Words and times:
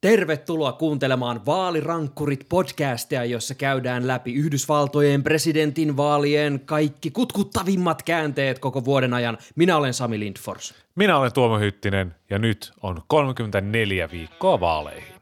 Tervetuloa 0.00 0.72
kuuntelemaan 0.72 1.46
Vaalirankkurit 1.46 2.46
podcastia, 2.48 3.24
jossa 3.24 3.54
käydään 3.54 4.06
läpi 4.06 4.34
Yhdysvaltojen 4.34 5.22
presidentin 5.22 5.96
vaalien 5.96 6.60
kaikki 6.64 7.10
kutkuttavimmat 7.10 8.02
käänteet 8.02 8.58
koko 8.58 8.84
vuoden 8.84 9.14
ajan. 9.14 9.38
Minä 9.56 9.76
olen 9.76 9.94
Sami 9.94 10.20
Lindfors. 10.20 10.74
Minä 10.94 11.18
olen 11.18 11.32
Tuomo 11.32 11.58
Hyttinen 11.58 12.14
ja 12.30 12.38
nyt 12.38 12.72
on 12.82 13.02
34 13.06 14.10
viikkoa 14.10 14.60
vaaleihin. 14.60 15.14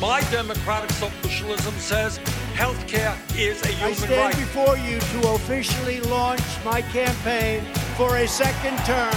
My 0.00 0.38
democratic 0.38 0.90
socialism 0.90 1.74
says 1.78 2.20
healthcare 2.58 3.14
is 3.38 3.62
a 3.62 3.68
I 3.68 3.74
human 3.74 3.94
stand 3.94 4.34
right. 4.34 4.38
before 4.38 4.78
you 4.78 5.00
to 5.00 5.28
officially 5.34 6.00
launch 6.10 6.44
my 6.74 6.82
campaign 6.82 7.62
for 7.98 8.16
a 8.16 8.26
second 8.26 8.78
term 8.86 9.16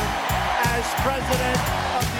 as 0.78 0.86
President 1.04 1.60
of 1.98 2.13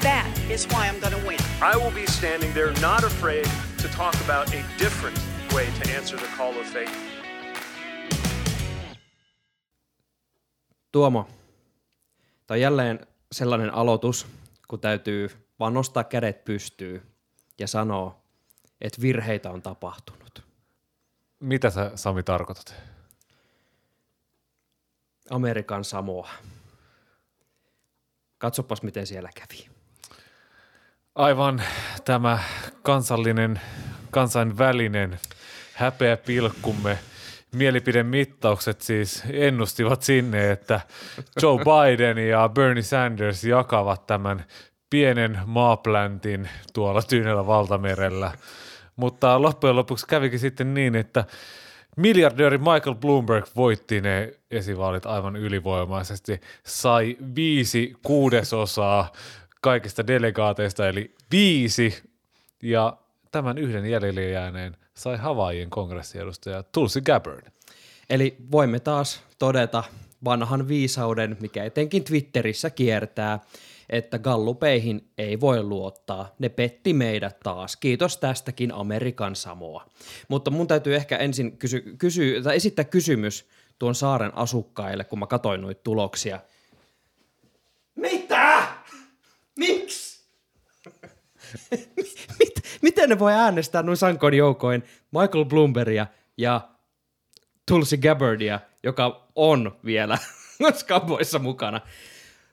that 0.00 0.26
is 0.50 0.68
why 0.68 0.88
I'm 0.88 1.00
going 1.00 1.14
to 1.22 1.28
win. 1.28 1.38
I 1.62 1.76
will 1.76 1.94
be 1.94 2.06
standing 2.06 2.52
there 2.54 2.72
not 2.80 3.04
afraid 3.04 3.46
to 3.82 3.88
talk 3.88 4.14
about 4.24 4.54
a 4.54 4.62
different 4.78 5.20
way 5.54 5.66
to 5.66 5.96
answer 5.96 6.18
the 6.18 6.28
call 6.36 6.60
of 6.60 6.66
faith. 6.66 6.90
Tuomo, 10.92 11.28
tämä 12.46 12.56
on 12.56 12.60
jälleen 12.60 13.06
sellainen 13.32 13.74
aloitus, 13.74 14.26
kun 14.68 14.80
täytyy 14.80 15.28
vaan 15.58 15.74
nostaa 15.74 16.04
kädet 16.04 16.44
pystyy 16.44 17.02
ja 17.58 17.66
sanoa, 17.66 18.22
että 18.80 19.02
virheitä 19.02 19.50
on 19.50 19.62
tapahtunut. 19.62 20.44
Mitä 21.40 21.70
sä 21.70 21.92
Sami 21.94 22.22
tarkoitat? 22.22 22.74
Amerikan 25.30 25.84
Samoa. 25.84 26.28
Katsopas, 28.38 28.82
miten 28.82 29.06
siellä 29.06 29.30
kävi. 29.34 29.77
Aivan 31.18 31.62
tämä 32.04 32.38
kansallinen, 32.82 33.60
kansainvälinen 34.10 35.18
häpeä 35.74 36.16
pilkkumme 36.16 36.98
mielipidemittaukset 37.54 38.80
siis 38.80 39.24
ennustivat 39.30 40.02
sinne, 40.02 40.50
että 40.50 40.80
Joe 41.42 41.58
Biden 41.68 42.28
ja 42.28 42.48
Bernie 42.48 42.82
Sanders 42.82 43.44
jakavat 43.44 44.06
tämän 44.06 44.44
pienen 44.90 45.38
maapläntin 45.46 46.48
tuolla 46.72 47.02
Tyynellä 47.02 47.46
valtamerellä. 47.46 48.32
Mutta 48.96 49.42
loppujen 49.42 49.76
lopuksi 49.76 50.06
kävikin 50.06 50.38
sitten 50.38 50.74
niin, 50.74 50.94
että 50.96 51.24
miljardööri 51.96 52.58
Michael 52.58 52.94
Bloomberg 52.94 53.46
voitti 53.56 54.00
ne 54.00 54.34
esivaalit 54.50 55.06
aivan 55.06 55.36
ylivoimaisesti, 55.36 56.40
sai 56.66 57.16
viisi 57.34 57.94
kuudesosaa 58.02 59.12
kaikista 59.60 60.06
delegaateista, 60.06 60.88
eli 60.88 61.14
viisi, 61.30 62.02
ja 62.62 62.96
tämän 63.32 63.58
yhden 63.58 63.86
jäljelle 63.86 64.24
jääneen 64.24 64.76
sai 64.94 65.16
Havaijien 65.16 65.70
kongressiedustaja 65.70 66.62
Tulsi 66.62 67.00
Gabbard. 67.00 67.46
Eli 68.10 68.36
voimme 68.50 68.80
taas 68.80 69.22
todeta 69.38 69.84
vanhan 70.24 70.68
viisauden, 70.68 71.36
mikä 71.40 71.64
etenkin 71.64 72.04
Twitterissä 72.04 72.70
kiertää, 72.70 73.38
että 73.90 74.18
gallupeihin 74.18 75.10
ei 75.18 75.40
voi 75.40 75.62
luottaa. 75.62 76.34
Ne 76.38 76.48
petti 76.48 76.92
meidät 76.92 77.40
taas. 77.40 77.76
Kiitos 77.76 78.16
tästäkin 78.16 78.72
Amerikan 78.72 79.36
Samoa. 79.36 79.84
Mutta 80.28 80.50
mun 80.50 80.66
täytyy 80.66 80.96
ehkä 80.96 81.16
ensin 81.16 81.58
kysy, 81.58 81.94
kysy, 81.98 82.42
tai 82.42 82.56
esittää 82.56 82.84
kysymys 82.84 83.48
tuon 83.78 83.94
saaren 83.94 84.36
asukkaille, 84.36 85.04
kun 85.04 85.18
mä 85.18 85.26
katoin 85.26 85.60
noita 85.60 85.80
tuloksia. 85.84 86.40
Mitä? 87.94 88.57
Mit, 92.38 92.62
miten 92.82 93.08
ne 93.08 93.18
voi 93.18 93.32
äänestää 93.32 93.82
noin 93.82 93.96
sankoin 93.96 94.34
joukoin 94.34 94.82
Michael 95.10 95.44
Bloombergia 95.44 96.06
ja 96.36 96.68
Tulsi 97.68 97.98
Gabbardia, 97.98 98.60
joka 98.82 99.26
on 99.34 99.76
vielä 99.84 100.18
skaboissa 100.78 101.38
mukana. 101.38 101.80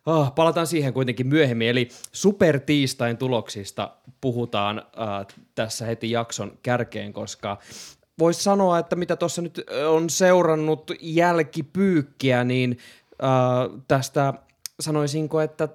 Oh, 0.06 0.36
palataan 0.36 0.68
siihen 0.68 0.94
kuitenkin 0.94 1.28
myöhemmin, 1.28 1.70
eli 1.70 1.90
supertiistain 2.12 3.18
tuloksista 3.18 3.92
puhutaan 4.22 4.78
äh, 4.80 5.38
tässä 5.56 5.86
heti 5.86 6.12
jakson 6.12 6.58
kärkeen, 6.64 7.14
koska 7.14 7.58
voisi 8.20 8.44
sanoa, 8.44 8.80
että 8.80 8.96
mitä 8.96 9.16
tuossa 9.16 9.42
nyt 9.42 9.62
on 9.88 10.10
seurannut 10.10 10.92
jälkipyykkiä, 11.00 12.44
niin 12.44 12.78
äh, 13.24 13.82
tästä 13.88 14.34
sanoisinko, 14.80 15.42
että 15.42 15.64
äh, 15.64 15.70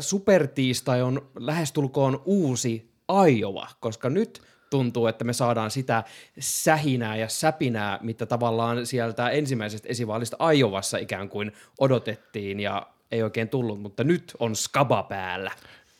supertiistai 0.00 1.02
on 1.02 1.30
lähestulkoon 1.38 2.22
uusi 2.24 2.90
Iowa, 3.28 3.68
koska 3.80 4.10
nyt 4.10 4.42
tuntuu, 4.70 5.06
että 5.06 5.24
me 5.24 5.32
saadaan 5.32 5.70
sitä 5.70 6.04
sähinää 6.38 7.16
ja 7.16 7.28
säpinää, 7.28 7.98
mitä 8.02 8.26
tavallaan 8.26 8.86
sieltä 8.86 9.30
ensimmäisestä 9.30 9.88
esivaalista 9.88 10.50
Iowassa 10.50 10.98
ikään 10.98 11.28
kuin 11.28 11.52
odotettiin 11.78 12.60
ja 12.60 12.86
ei 13.12 13.22
oikein 13.22 13.48
tullut, 13.48 13.80
mutta 13.80 14.04
nyt 14.04 14.36
on 14.38 14.56
skaba 14.56 15.02
päällä. 15.02 15.50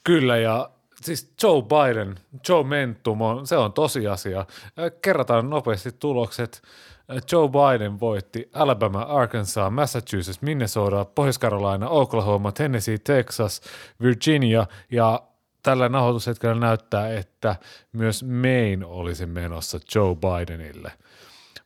Kyllä, 0.04 0.36
ja 0.36 0.70
siis 1.02 1.32
Joe 1.42 1.62
Biden, 1.62 2.14
Joe 2.48 2.64
Mentum, 2.64 3.20
on, 3.20 3.46
se 3.46 3.56
on 3.56 3.72
tosiasia. 3.72 4.40
Äh, 4.40 4.46
Kerrataan 5.02 5.50
nopeasti 5.50 5.92
tulokset. 5.92 6.62
Äh, 7.10 7.22
Joe 7.32 7.48
Biden 7.48 8.00
voitti 8.00 8.50
Alabama, 8.52 9.02
Arkansas, 9.02 9.72
Massachusetts, 9.72 10.42
Minnesota, 10.42 11.04
Pohjois-Carolina, 11.04 11.88
Oklahoma, 11.88 12.52
Tennessee, 12.52 12.98
Texas, 12.98 13.60
Virginia 14.02 14.66
ja 14.90 15.22
tällä 15.62 15.88
nauhoitushetkellä 15.88 16.54
näyttää, 16.54 17.08
että 17.12 17.56
myös 17.92 18.24
Maine 18.24 18.86
olisi 18.86 19.26
menossa 19.26 19.78
Joe 19.94 20.16
Bidenille. 20.16 20.92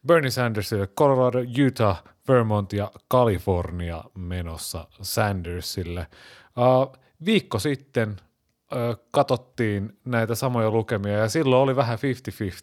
Bernie 0.07 0.31
Sandersille 0.31 0.87
Colorado, 0.87 1.39
Utah, 1.67 2.05
Vermont 2.29 2.73
ja 2.73 2.91
California 3.13 4.05
menossa 4.15 4.87
Sandersille. 5.03 6.07
Uh, 6.57 6.97
viikko 7.25 7.59
sitten 7.59 8.17
uh, 8.73 9.07
katsottiin 9.11 9.99
näitä 10.05 10.35
samoja 10.35 10.71
lukemia 10.71 11.19
ja 11.19 11.29
silloin 11.29 11.63
oli 11.63 11.77
vähän 11.77 11.99
50-50. 11.99 12.03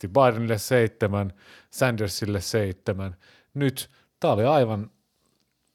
Bidenille 0.07 0.57
seitsemän, 0.57 1.33
Sandersille 1.69 2.41
seitsemän. 2.41 3.15
Nyt 3.53 3.89
tämä 4.19 4.33
oli 4.33 4.45
aivan 4.45 4.91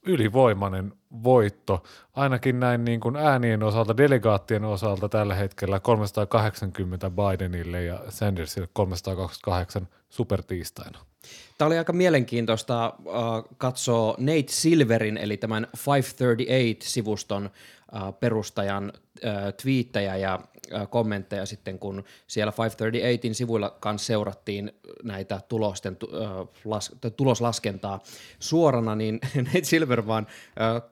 ylivoimainen 0.06 0.92
voitto, 1.24 1.82
ainakin 2.14 2.60
näin 2.60 2.84
niin 2.84 3.00
kuin 3.00 3.16
äänien 3.16 3.62
osalta, 3.62 3.96
delegaattien 3.96 4.64
osalta 4.64 5.08
tällä 5.08 5.34
hetkellä 5.34 5.80
380 5.80 7.10
Bidenille 7.10 7.84
ja 7.84 8.00
Sandersille 8.08 8.68
328 8.72 9.88
supertiistaina. 10.08 10.98
Tämä 11.58 11.66
oli 11.66 11.78
aika 11.78 11.92
mielenkiintoista 11.92 12.84
äh, 12.84 12.92
katsoa 13.58 14.14
Nate 14.18 14.44
Silverin, 14.48 15.16
eli 15.16 15.36
tämän 15.36 15.66
538-sivuston 15.76 17.44
äh, 17.44 17.50
perustajan 18.20 18.92
twiittejä 19.62 20.16
ja 20.16 20.40
kommentteja 20.90 21.46
sitten, 21.46 21.78
kun 21.78 22.04
siellä 22.26 22.52
538in 22.52 23.34
sivuilla 23.34 23.76
kanssa 23.80 24.06
seurattiin 24.06 24.72
näitä 25.02 25.40
tulosten, 25.48 25.96
las, 26.64 26.90
tuloslaskentaa 27.16 28.00
suorana, 28.38 28.94
niin 28.94 29.20
Nate 29.46 29.64
Silver 29.64 30.06
vaan 30.06 30.26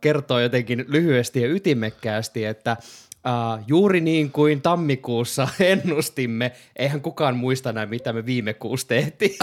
kertoo 0.01 0.41
jotenkin 0.41 0.85
lyhyesti 0.89 1.43
ja 1.43 1.49
ytimekkäästi, 1.49 2.45
että 2.45 2.77
Uh, 3.27 3.65
juuri 3.67 4.01
niin 4.01 4.31
kuin 4.31 4.63
tammikuussa 4.63 5.49
ennustimme, 5.61 6.53
eihän 6.77 7.01
kukaan 7.01 7.37
muista 7.37 7.73
näin, 7.73 7.89
mitä 7.89 8.13
me 8.13 8.27
viime 8.27 8.55
kuussa 8.55 8.87
tehtiin. 8.87 9.37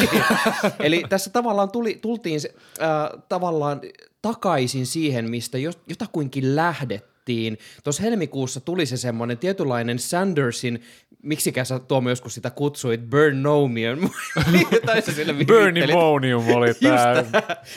Eli 0.79 1.03
tässä 1.09 1.29
tavallaan 1.29 1.71
tuli, 1.71 1.99
tultiin 2.01 2.39
uh, 2.45 3.23
tavallaan 3.29 3.81
takaisin 4.21 4.85
siihen, 4.85 5.29
mistä 5.29 5.57
jo, 5.57 5.71
jotakuinkin 5.89 6.55
lähdettiin. 6.55 7.16
Tuossa 7.83 8.03
helmikuussa 8.03 8.59
tuli 8.59 8.85
se 8.85 8.97
semmoinen 8.97 9.37
tietynlainen 9.37 9.99
Sandersin, 9.99 10.81
miksikä 11.23 11.63
sä 11.63 11.79
Tuomo 11.79 12.09
joskus 12.09 12.33
sitä 12.33 12.49
kutsuit, 12.49 13.09
Burnomium, 13.09 14.09
tai 14.85 15.01
sä 15.01 15.11
sille 15.11 15.33
Bernie 15.33 15.85
virittelit- 15.85 15.93
Monium 15.93 16.47
oli 16.47 16.73
tämä. 16.73 17.23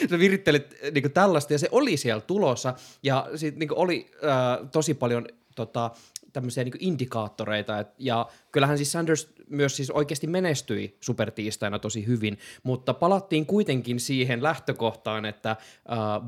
Sä 0.09 0.19
virittelit 0.19 0.75
niinku 0.93 1.09
tällaista 1.09 1.53
ja 1.53 1.59
se 1.59 1.67
oli 1.71 1.97
siellä 1.97 2.21
tulossa. 2.21 2.73
Ja 3.03 3.27
sit 3.35 3.55
niinku 3.55 3.75
oli 3.77 4.11
äh, 4.23 4.69
tosi 4.71 4.93
paljon 4.93 5.27
tota, 5.55 5.91
tämmöisiä 6.33 6.63
niinku 6.63 6.77
indikaattoreita 6.81 7.79
et, 7.79 7.87
ja 7.99 8.27
kyllähän 8.51 8.77
siis 8.77 8.91
Sanders 8.91 9.33
myös 9.49 9.75
siis 9.75 9.91
oikeasti 9.91 10.27
menestyi 10.27 10.97
supertiistaina 11.01 11.79
tosi 11.79 12.07
hyvin, 12.07 12.39
mutta 12.63 12.93
palattiin 12.93 13.45
kuitenkin 13.45 13.99
siihen 13.99 14.43
lähtökohtaan, 14.43 15.25
että 15.25 15.51
äh, 15.51 15.57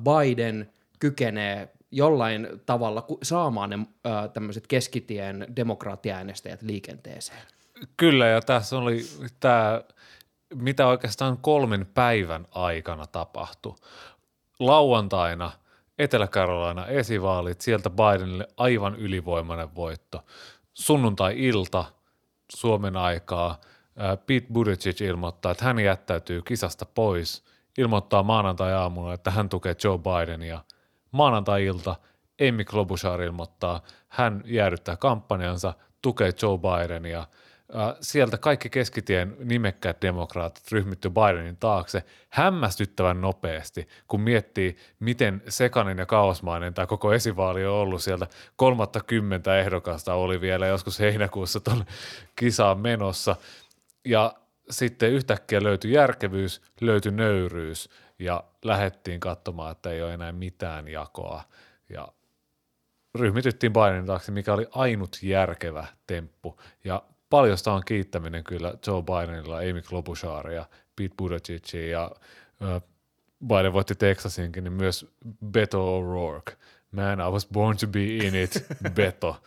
Biden 0.04 0.70
kykenee 1.00 1.70
jollain 1.94 2.48
tavalla 2.66 3.06
saamaan 3.24 3.70
ne 3.70 3.80
tämmöiset 4.34 4.68
keskitien 4.68 5.48
demokraattiäänestäjät 5.56 6.62
liikenteeseen. 6.62 7.42
Kyllä, 7.98 8.28
ja 8.28 8.42
tässä 8.42 8.78
oli 8.78 9.02
tämä, 9.40 9.82
mitä 10.56 10.88
oikeastaan 10.88 11.38
kolmen 11.38 11.86
päivän 11.94 12.48
aikana 12.52 13.08
tapahtui. 13.08 13.76
Lauantaina 14.60 15.52
Etelä-Carolina 16.00 16.88
esivaalit, 16.88 17.62
sieltä 17.62 17.90
Bidenille 17.90 18.48
aivan 18.58 18.96
ylivoimainen 18.96 19.76
voitto. 19.76 20.26
sunnuntai-ilta 20.74 21.86
Suomen 22.56 22.98
aikaa 22.98 23.62
Pete 24.26 24.48
Buttigieg 24.54 25.02
ilmoittaa, 25.02 25.52
että 25.52 25.66
hän 25.66 25.80
jättäytyy 25.80 26.42
kisasta 26.42 26.86
pois, 26.86 27.44
ilmoittaa 27.78 28.24
maanantai-aamulla, 28.24 29.14
että 29.14 29.32
hän 29.32 29.50
tukee 29.50 29.76
Joe 29.84 30.00
Bidenia. 30.00 30.60
Maanantai-ilta 31.14 31.96
Amy 32.50 32.66
Klobuchar 32.66 33.22
ilmoittaa, 33.22 33.82
hän 34.08 34.42
jäädyttää 34.46 34.98
kampanjansa, 34.98 35.74
tukee 36.02 36.32
Joe 36.42 36.58
Bidenia. 36.58 37.28
Ää, 37.74 37.96
Sieltä 38.02 38.38
kaikki 38.38 38.70
keskitien 38.70 39.36
nimekkäät 39.44 40.02
demokraatit 40.02 40.72
ryhmitty 40.72 41.10
Bidenin 41.10 41.58
taakse 41.58 42.04
hämmästyttävän 42.30 43.22
nopeasti, 43.22 43.88
kun 44.08 44.22
miettii, 44.22 44.78
miten 45.00 45.42
sekainen 45.50 45.98
ja 45.98 46.06
kaosmainen 46.06 46.74
tämä 46.74 46.86
koko 46.86 47.14
esivaali 47.14 47.66
on 47.66 47.74
ollut 47.74 48.02
sieltä. 48.02 48.28
Kolmatta 48.56 49.00
kymmentä 49.02 49.60
ehdokasta 49.60 50.14
oli 50.14 50.42
vielä 50.42 50.68
joskus 50.68 51.00
heinäkuussa 51.00 51.60
tuolle 51.60 51.86
kisaan 52.36 52.80
menossa. 52.80 53.36
Ja 54.06 54.34
sitten 54.70 55.12
yhtäkkiä 55.12 55.64
löytyi 55.64 55.92
järkevyys, 55.92 56.62
löytyi 56.82 57.12
nöyryys 57.12 57.90
ja 58.24 58.44
lähdettiin 58.66 59.20
katsomaan, 59.20 59.72
että 59.72 59.92
ei 59.92 60.02
ole 60.02 60.14
enää 60.14 60.32
mitään 60.32 60.88
jakoa. 60.88 61.44
Ja 61.90 62.08
ryhmityttiin 63.16 63.74
Bidenin 63.74 64.06
taakse, 64.06 64.32
mikä 64.32 64.54
oli 64.54 64.68
ainut 64.72 65.20
järkevä 65.22 65.88
temppu. 66.08 66.60
Ja 66.84 67.04
paljosta 67.30 67.74
on 67.74 67.82
kiittäminen 67.86 68.44
kyllä 68.44 68.74
Joe 68.88 69.04
Bidenilla, 69.04 69.58
Amy 69.58 69.82
Klobucharia, 69.82 70.66
Pete 70.96 71.16
Buttigiegia 71.18 71.90
ja 71.90 72.12
Biden 73.48 73.74
voitti 73.74 73.96
Texasinkin, 73.96 74.64
niin 74.64 74.74
myös 74.74 75.06
Beto 75.46 76.00
O'Rourke. 76.00 76.56
Man, 76.92 77.20
I 77.20 77.32
was 77.32 77.48
born 77.48 77.78
to 77.78 77.88
be 77.88 78.06
in 78.06 78.36
it, 78.36 78.66
Beto. 78.96 79.44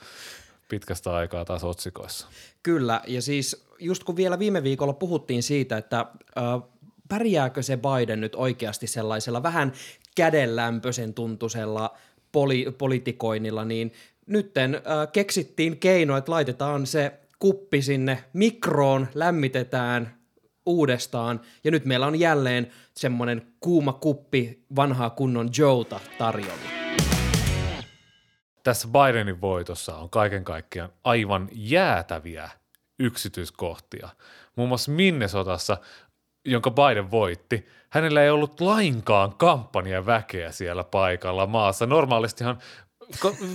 Pitkästä 0.68 1.14
aikaa 1.14 1.44
taas 1.44 1.64
otsikoissa. 1.64 2.28
Kyllä, 2.62 3.00
ja 3.06 3.22
siis 3.22 3.66
just 3.78 4.04
kun 4.04 4.16
vielä 4.16 4.38
viime 4.38 4.62
viikolla 4.62 4.92
puhuttiin 4.92 5.42
siitä, 5.42 5.76
että 5.76 6.00
äh, 6.38 6.75
pärjääkö 7.08 7.62
se 7.62 7.76
Biden 7.76 8.20
nyt 8.20 8.34
oikeasti 8.34 8.86
sellaisella 8.86 9.42
vähän 9.42 9.72
kädenlämpöisen 10.16 11.14
tuntusella 11.14 11.96
poli- 12.32 12.72
politikoinnilla, 12.78 13.64
niin 13.64 13.92
nytten 14.26 14.74
äh, 14.74 14.82
keksittiin 15.12 15.78
keino, 15.78 16.16
että 16.16 16.32
laitetaan 16.32 16.86
se 16.86 17.20
kuppi 17.38 17.82
sinne 17.82 18.24
mikroon, 18.32 19.08
lämmitetään 19.14 20.16
uudestaan, 20.66 21.40
ja 21.64 21.70
nyt 21.70 21.84
meillä 21.84 22.06
on 22.06 22.20
jälleen 22.20 22.72
semmoinen 22.94 23.46
kuuma 23.60 23.92
kuppi 23.92 24.64
vanhaa 24.76 25.10
kunnon 25.10 25.48
Joota 25.58 26.00
tarjolla. 26.18 26.76
Tässä 28.62 28.88
Bidenin 28.88 29.40
voitossa 29.40 29.96
on 29.96 30.10
kaiken 30.10 30.44
kaikkiaan 30.44 30.90
aivan 31.04 31.48
jäätäviä 31.52 32.50
yksityiskohtia. 32.98 34.08
Muun 34.56 34.68
muassa 34.68 34.90
Minnesotassa, 34.90 35.76
jonka 36.46 36.70
Biden 36.70 37.10
voitti, 37.10 37.68
hänellä 37.90 38.22
ei 38.22 38.30
ollut 38.30 38.60
lainkaan 38.60 39.34
kampanjaväkeä 39.36 40.52
siellä 40.52 40.84
paikalla 40.84 41.46
maassa. 41.46 41.86
Normaalistihan 41.86 42.58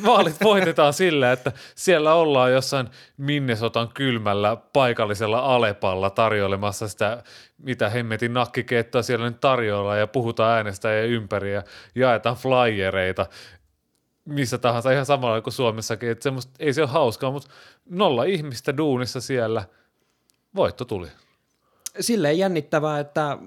vaalit 0.05 0.43
voitetaan 0.43 0.93
sillä, 0.93 1.31
että 1.31 1.51
siellä 1.75 2.13
ollaan 2.13 2.51
jossain 2.51 2.89
Minnesotan 3.17 3.89
kylmällä 3.93 4.57
paikallisella 4.73 5.39
Alepalla 5.39 6.09
tarjoilemassa 6.09 6.87
sitä, 6.87 7.23
mitä 7.57 7.89
hemmetin 7.89 8.33
nakkikeittoa 8.33 9.01
siellä 9.01 9.29
nyt 9.29 9.39
tarjolla 9.39 9.95
ja 9.95 10.07
puhutaan 10.07 10.57
äänestäjien 10.57 11.09
ympäri 11.09 11.53
ja 11.53 11.63
jaetaan 11.95 12.35
flyereita 12.35 13.25
missä 14.25 14.57
tahansa 14.57 14.91
ihan 14.91 15.05
samalla 15.05 15.41
kuin 15.41 15.53
Suomessakin, 15.53 16.09
että 16.09 16.29
ei 16.59 16.73
se 16.73 16.81
ole 16.81 16.89
hauskaa, 16.89 17.31
mutta 17.31 17.49
nolla 17.89 18.23
ihmistä 18.23 18.77
duunissa 18.77 19.21
siellä, 19.21 19.63
voitto 20.55 20.85
tuli. 20.85 21.07
Silleen 21.99 22.37
jännittävää, 22.37 22.99
että 22.99 23.37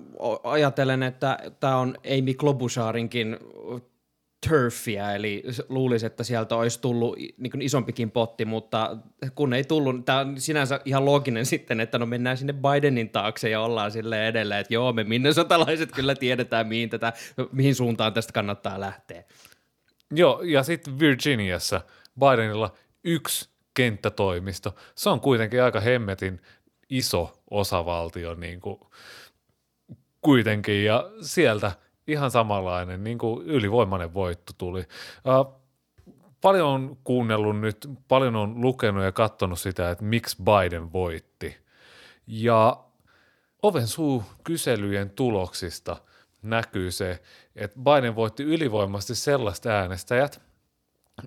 ajatellen, 0.45 1.03
että 1.03 1.39
tämä 1.61 1.77
on 1.77 1.99
Amy 2.19 2.35
Klobucharinkin 2.35 3.37
turfia, 4.49 5.15
eli 5.15 5.43
luulisi, 5.69 6.07
että 6.07 6.25
sieltä 6.25 6.57
olisi 6.57 6.81
tullut 6.81 7.17
niin 7.39 7.63
isompikin 7.63 8.11
potti, 8.11 8.45
mutta 8.45 8.97
kun 9.35 9.53
ei 9.53 9.65
tullut, 9.65 10.05
tämä 10.05 10.19
on 10.19 10.41
sinänsä 10.41 10.81
ihan 10.85 11.05
looginen 11.05 11.47
sitten, 11.47 11.81
että 11.81 11.99
no 11.99 12.07
mennään 12.07 12.37
sinne 12.37 12.53
Bidenin 12.53 13.11
taakse 13.11 13.51
ja 13.51 13.61
ollaan 13.61 13.91
sille 13.91 14.29
edelleen, 14.29 14.61
että 14.61 14.75
joo, 14.75 14.93
me 14.93 15.05
minnesotalaiset 15.05 15.93
kyllä 15.93 16.15
tiedetään, 16.15 16.67
mihin, 16.67 16.91
tätä, 16.91 17.13
mihin 17.53 17.75
suuntaan 17.75 18.13
tästä 18.13 18.33
kannattaa 18.33 18.81
lähteä. 18.81 19.25
Joo, 20.11 20.43
ja 20.43 20.63
sitten 20.63 20.99
Virginiassa 20.99 21.81
Bidenilla 22.21 22.73
yksi 23.05 23.49
kenttätoimisto. 23.75 24.75
Se 24.95 25.11
on 25.11 25.21
kuitenkin 25.21 25.63
aika 25.63 25.81
hemmetin 25.81 26.41
iso 26.97 27.43
osavaltio 27.51 28.35
niin 28.35 28.61
kuin 28.61 28.81
kuitenkin, 30.21 30.85
ja 30.85 31.11
sieltä 31.21 31.73
ihan 32.07 32.31
samanlainen 32.31 33.05
niin 33.05 33.19
kuin 33.19 33.47
ylivoimainen 33.47 34.15
voitto 34.15 34.53
tuli. 34.59 34.81
Uh, 34.81 35.65
paljon 36.41 36.69
on 36.69 36.97
kuunnellut 37.05 37.61
nyt, 37.61 37.89
paljon 38.09 38.37
on 38.37 38.61
lukenut 38.61 39.05
ja 39.05 39.13
katsonut 39.13 39.59
sitä, 39.59 39.91
että 39.91 40.05
miksi 40.05 40.37
Biden 40.43 40.93
voitti. 40.93 41.57
Ja 42.27 42.85
oven 43.63 43.87
suu 43.87 44.25
kyselyjen 44.45 45.11
tuloksista 45.11 45.97
näkyy 46.43 46.91
se, 46.91 47.23
että 47.57 47.79
Biden 47.81 48.17
voitti 48.17 48.43
ylivoimaisesti 48.43 49.15
sellaiset 49.15 49.67
äänestäjät, 49.67 50.43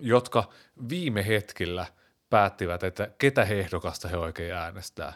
jotka 0.01 0.49
viime 0.89 1.27
hetkellä 1.27 1.85
päättivät, 2.29 2.83
että 2.83 3.09
ketä 3.17 3.41
ehdokasta 3.41 4.07
he 4.07 4.17
oikein 4.17 4.53
äänestää. 4.53 5.13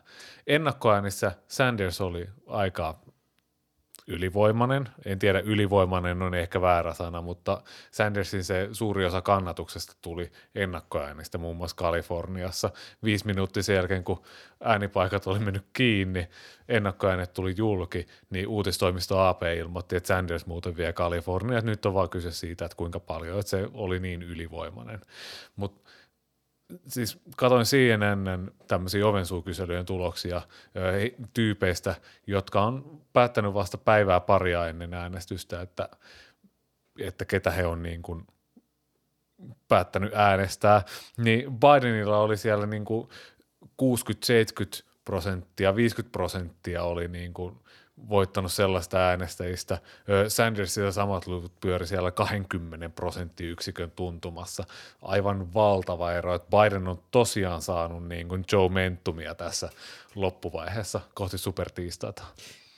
Ennakkoäänissä 0.48 1.32
Sanders 1.48 2.02
oli 2.02 2.30
aika 2.48 3.00
ylivoimainen. 4.08 4.90
En 5.06 5.20
tiedä, 5.20 5.40
ylivoimainen 5.40 6.22
on 6.22 6.34
ehkä 6.34 6.62
väärä 6.62 6.94
sana, 6.94 7.22
mutta 7.22 7.62
Sandersin 7.92 8.44
se 8.44 8.70
suuri 8.72 9.06
osa 9.06 9.22
kannatuksesta 9.22 9.94
tuli 10.02 10.32
ennakkoäänistä 10.56 11.38
muun 11.38 11.58
muassa 11.58 11.76
Kaliforniassa. 11.76 12.70
Viisi 13.04 13.26
minuuttia 13.26 13.64
sen 13.64 13.76
jälkeen, 13.76 14.04
kun 14.04 14.22
äänipaikat 14.64 15.28
oli 15.28 15.40
mennyt 15.40 15.66
kiinni, 15.74 16.28
ennakkoäänet 16.68 17.34
tuli 17.34 17.54
julki, 17.58 18.08
niin 18.30 18.48
uutistoimisto 18.48 19.20
AP 19.20 19.42
ilmoitti, 19.44 19.96
että 19.96 20.08
Sanders 20.08 20.46
muuten 20.46 20.78
vie 20.78 20.94
Kalifornia. 20.94 21.58
Että 21.58 21.72
Nyt 21.72 21.86
on 21.86 21.94
vaan 21.94 22.10
kyse 22.10 22.32
siitä, 22.32 22.66
että 22.66 22.78
kuinka 22.78 23.00
paljon, 23.00 23.40
että 23.40 23.50
se 23.50 23.68
oli 23.74 24.00
niin 24.00 24.24
ylivoimainen. 24.24 25.02
Mutta 25.56 25.91
siis 26.88 27.20
katoin 27.36 27.66
CNN 27.66 28.52
tämmöisiä 28.68 29.08
ovensuukyselyjen 29.08 29.86
tuloksia 29.86 30.42
tyypeistä, 31.34 31.96
jotka 32.28 32.62
on 32.62 33.02
päättänyt 33.14 33.54
vasta 33.54 33.78
päivää 33.78 34.20
paria 34.20 34.68
ennen 34.68 34.94
äänestystä, 34.94 35.62
että, 35.62 35.90
että 37.00 37.26
ketä 37.26 37.52
he 37.52 37.66
on 37.66 37.84
niin 37.84 38.02
kuin 38.02 38.28
päättänyt 39.68 40.14
äänestää, 40.14 40.84
niin 41.18 41.46
Bidenilla 41.60 42.18
oli 42.18 42.38
siellä 42.38 42.66
niin 42.66 42.86
kuin 42.86 43.10
60-70 43.66 43.66
prosenttia, 45.06 45.76
50 45.76 46.12
prosenttia 46.12 46.84
oli 46.84 47.08
niin 47.08 47.34
kuin 47.34 47.58
voittanut 48.10 48.52
sellaista 48.52 48.98
äänestäjistä. 48.98 49.78
Sandersilla 50.28 50.92
samat 50.92 51.28
luvut 51.28 51.60
pyöri 51.62 51.88
siellä 51.88 52.12
20 52.12 52.90
prosenttiyksikön 52.90 53.92
tuntumassa. 53.92 54.64
Aivan 55.02 55.54
valtava 55.54 56.12
ero, 56.12 56.36
että 56.36 56.58
Biden 56.58 56.88
on 56.88 57.00
tosiaan 57.12 57.62
saanut 57.62 58.08
niin 58.08 58.28
kuin 58.28 58.46
Joe 58.52 58.70
Mentumia 58.70 59.36
tässä 59.36 59.70
loppuvaiheessa 60.16 61.02
kohti 61.14 61.38
supertiistaita. 61.38 62.24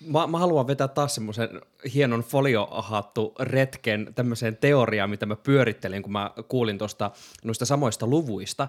Mä, 0.07 0.27
mä 0.27 0.37
haluan 0.37 0.67
vetää 0.67 0.87
taas 0.87 1.15
semmoisen 1.15 1.49
hienon 1.93 2.21
foliohattu 2.21 3.33
retken 3.39 4.13
tämmöiseen 4.15 4.57
teoriaan, 4.57 5.09
mitä 5.09 5.25
mä 5.25 5.35
pyörittelin, 5.35 6.03
kun 6.03 6.11
mä 6.11 6.31
kuulin 6.47 6.77
tuosta 6.77 7.11
noista 7.43 7.65
samoista 7.65 8.07
luvuista, 8.07 8.67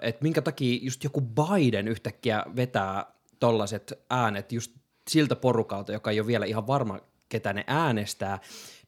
että 0.00 0.22
minkä 0.22 0.42
takia 0.42 0.78
just 0.82 1.04
joku 1.04 1.20
Biden 1.20 1.88
yhtäkkiä 1.88 2.44
vetää 2.56 3.06
tollaset 3.40 3.92
äänet 4.10 4.52
just 4.52 4.72
siltä 5.08 5.36
porukalta, 5.36 5.92
joka 5.92 6.10
ei 6.10 6.20
ole 6.20 6.26
vielä 6.26 6.44
ihan 6.44 6.66
varma, 6.66 6.98
ketä 7.28 7.52
ne 7.52 7.64
äänestää, 7.66 8.38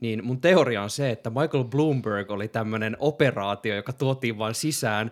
niin 0.01 0.25
mun 0.25 0.41
teoria 0.41 0.83
on 0.83 0.91
se, 0.91 1.11
että 1.11 1.31
Michael 1.31 1.65
Bloomberg 1.65 2.31
oli 2.31 2.49
tämmöinen 2.49 2.97
operaatio, 3.01 3.77
joka 3.77 3.93
tuotiin 3.93 4.39
vaan 4.39 4.55
sisään, 4.55 5.11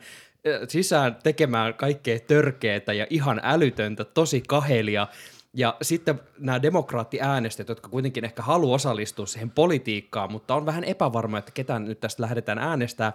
sisään 0.69 1.17
tekemään 1.23 1.75
kaikkea 1.75 2.19
törkeätä 2.19 2.93
ja 2.93 3.07
ihan 3.11 3.41
älytöntä, 3.43 4.05
tosi 4.05 4.43
kahelia, 4.49 5.07
ja 5.55 5.77
sitten 5.83 6.21
nämä 6.39 6.63
demokraattiäänestäjät, 6.63 7.69
jotka 7.69 7.89
kuitenkin 7.89 8.25
ehkä 8.25 8.43
haluaa 8.43 8.75
osallistua 8.75 9.27
siihen 9.27 9.51
politiikkaan, 9.51 10.33
mutta 10.33 10.55
on 10.55 10.67
vähän 10.67 10.85
epävarma, 10.85 11.39
että 11.39 11.53
ketään 11.53 11.85
nyt 11.85 12.01
tästä 12.01 12.23
lähdetään 12.23 12.59
äänestää, 12.59 13.13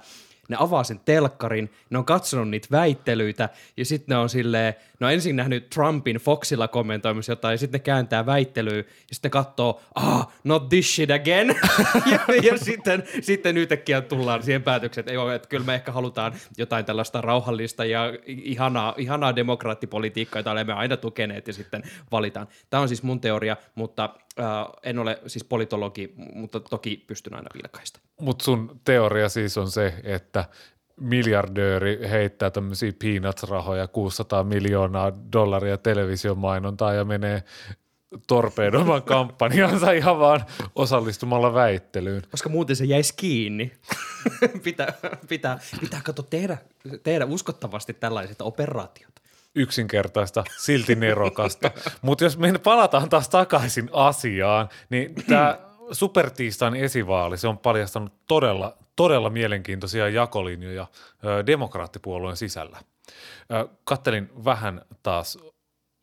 ne 0.50 0.56
avaa 0.60 0.84
sen 0.84 1.00
telkkarin, 1.06 1.72
ne 1.90 1.98
on 1.98 2.06
katsonut 2.06 2.50
niitä 2.50 2.68
väittelyitä, 2.72 3.50
ja 3.78 3.86
sitten 3.86 4.16
ne 4.16 4.20
on 4.20 4.30
silleen, 4.30 4.76
no 5.00 5.10
ensin 5.10 5.36
nähnyt 5.36 5.70
Trumpin 5.70 6.16
Foxilla 6.16 6.68
kommentoimassa 6.68 7.32
jotain, 7.32 7.54
ja 7.54 7.58
sitten 7.58 7.80
ne 7.80 7.84
kääntää 7.84 8.26
väittelyä, 8.26 8.78
ja 8.78 8.84
sitten 9.12 9.32
katsoo, 9.32 9.82
ah, 9.96 10.28
not 10.44 10.70
this 10.70 10.96
shit 10.96 11.12
again, 11.12 11.48
ja, 12.12 12.20
ja 12.44 12.58
sitten, 12.58 13.04
sitten 13.22 13.58
yhtäkkiä 13.58 14.02
tullaan 14.02 14.44
siihen 14.44 14.64
päätökseen, 14.64 15.02
että, 15.02 15.14
joo, 15.14 15.32
että 15.32 15.48
kyllä 15.48 15.66
me 15.66 15.76
ehkä 15.76 15.92
halutaan 15.92 16.34
jotain 16.58 16.86
tällaista 16.86 17.22
rauhallista 17.22 17.86
ja 17.86 18.14
ihanaa, 18.26 18.94
ihanaa 18.98 19.36
demokraattipolitiikkaa, 19.36 20.40
jota 20.40 20.52
olemme 20.52 20.74
aina 20.74 20.98
tukeneet, 20.98 21.48
ja 21.48 21.54
sitten 21.54 21.84
valitaan. 22.12 22.48
Tämä 22.70 22.82
on 22.82 22.88
siis 22.88 23.04
mun 23.04 23.22
teoria, 23.22 23.58
mutta 23.76 24.16
äh, 24.40 24.46
en 24.84 25.00
ole 25.00 25.20
siis 25.28 25.44
politologi, 25.44 26.14
mutta 26.34 26.60
toki 26.60 27.04
pystyn 27.08 27.36
aina 27.36 27.50
vilkaista. 27.54 28.00
Mutta 28.20 28.46
sun 28.46 28.80
teoria 28.86 29.30
siis 29.30 29.58
on 29.58 29.72
se, 29.72 29.94
että 30.04 30.46
miljardööri 31.00 32.00
heittää 32.10 32.50
tämmöisiä 32.50 32.92
peanuts-rahoja, 33.04 33.88
600 33.88 34.44
miljoonaa 34.44 35.12
dollaria 35.34 35.78
televisiomainontaa 35.78 36.94
ja 36.94 37.06
menee 37.06 37.44
torpedoimaan 38.28 39.04
kampanjansa 39.14 39.92
ihan 39.92 40.20
vaan 40.20 40.46
osallistumalla 40.76 41.54
väittelyyn. 41.54 42.22
Koska 42.32 42.50
muuten 42.50 42.76
se 42.76 42.86
jäisi 42.86 43.14
kiinni. 43.18 43.72
pitää, 44.64 44.94
pitää, 45.30 45.60
pitää 45.80 46.02
kato 46.04 46.24
tehdä, 46.24 46.58
tehdä 47.04 47.26
uskottavasti 47.26 47.94
tällaiset 47.94 48.42
operaatiot 48.42 49.20
yksinkertaista, 49.56 50.44
silti 50.58 50.96
nerokasta. 50.96 51.72
Mutta 52.02 52.24
jos 52.24 52.38
me 52.38 52.58
palataan 52.58 53.10
taas 53.10 53.30
takaisin 53.30 53.90
asiaan, 53.94 54.70
niin 54.90 55.16
tämä 55.28 55.60
supertiistain 55.92 56.76
esivaali, 56.76 57.38
se 57.38 57.48
on 57.48 57.58
paljastanut 57.58 58.14
todella, 58.28 58.78
todella 59.00 59.30
mielenkiintoisia 59.30 60.10
jakolinjoja 60.10 60.88
demokraattipuolueen 61.46 62.38
sisällä. 62.38 62.78
Kattelin 63.84 64.30
vähän 64.46 64.82
taas 65.04 65.38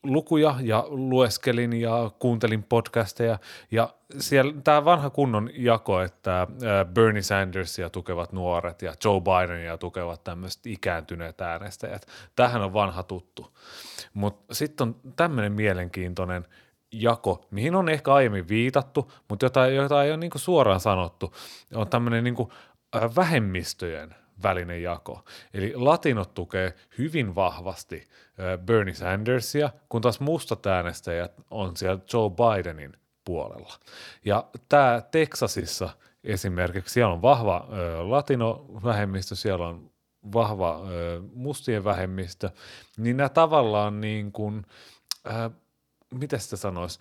lukuja 0.02 0.54
ja 0.60 0.84
lueskelin 0.88 1.72
ja 1.72 2.10
kuuntelin 2.18 2.62
podcasteja 2.62 3.38
ja 3.70 3.94
siellä 4.18 4.54
tämä 4.64 4.84
vanha 4.84 5.10
kunnon 5.10 5.50
jako, 5.52 6.00
että 6.00 6.46
Bernie 6.94 7.22
Sandersia 7.22 7.90
tukevat 7.90 8.32
nuoret 8.32 8.82
ja 8.82 8.94
Joe 9.04 9.20
Bidenia 9.20 9.78
tukevat 9.78 10.24
tämmöiset 10.24 10.66
ikääntyneet 10.66 11.40
äänestäjät. 11.40 12.06
Tähän 12.36 12.62
on 12.62 12.72
vanha 12.72 13.02
tuttu. 13.02 13.56
Mutta 14.14 14.54
sitten 14.54 14.88
on 14.88 14.96
tämmöinen 15.16 15.52
mielenkiintoinen 15.52 16.46
jako, 16.92 17.46
mihin 17.50 17.74
on 17.74 17.88
ehkä 17.88 18.14
aiemmin 18.14 18.48
viitattu, 18.48 19.12
mutta 19.28 19.46
jota, 19.46 19.66
jota 19.66 20.04
ei 20.04 20.10
ole 20.10 20.16
niinku 20.16 20.38
suoraan 20.38 20.80
sanottu, 20.80 21.34
on 21.74 21.88
tämmöinen 21.88 22.24
niinku 22.24 22.52
vähemmistöjen 23.16 24.14
välinen 24.42 24.82
jako. 24.82 25.24
Eli 25.54 25.72
latinot 25.76 26.34
tukee 26.34 26.74
hyvin 26.98 27.34
vahvasti 27.34 28.08
Bernie 28.64 28.94
Sandersia, 28.94 29.70
kun 29.88 30.02
taas 30.02 30.20
mustat 30.20 30.66
äänestäjät 30.66 31.32
on 31.50 31.76
siellä 31.76 32.00
Joe 32.12 32.30
Bidenin 32.30 32.92
puolella. 33.24 33.74
Ja 34.24 34.44
tämä 34.68 35.02
Texasissa 35.10 35.88
esimerkiksi, 36.24 36.92
siellä 36.92 37.12
on 37.12 37.22
vahva 37.22 37.68
latino-vähemmistö, 38.02 39.34
siellä 39.36 39.66
on 39.66 39.90
vahva 40.32 40.80
mustien 41.34 41.84
vähemmistö, 41.84 42.50
niin 42.96 43.16
nämä 43.16 43.28
tavallaan 43.28 44.00
niin 44.00 44.32
kuin, 44.32 44.66
äh, 45.30 45.50
miten 46.14 46.40
sitä 46.40 46.56
sanoisi, 46.56 47.00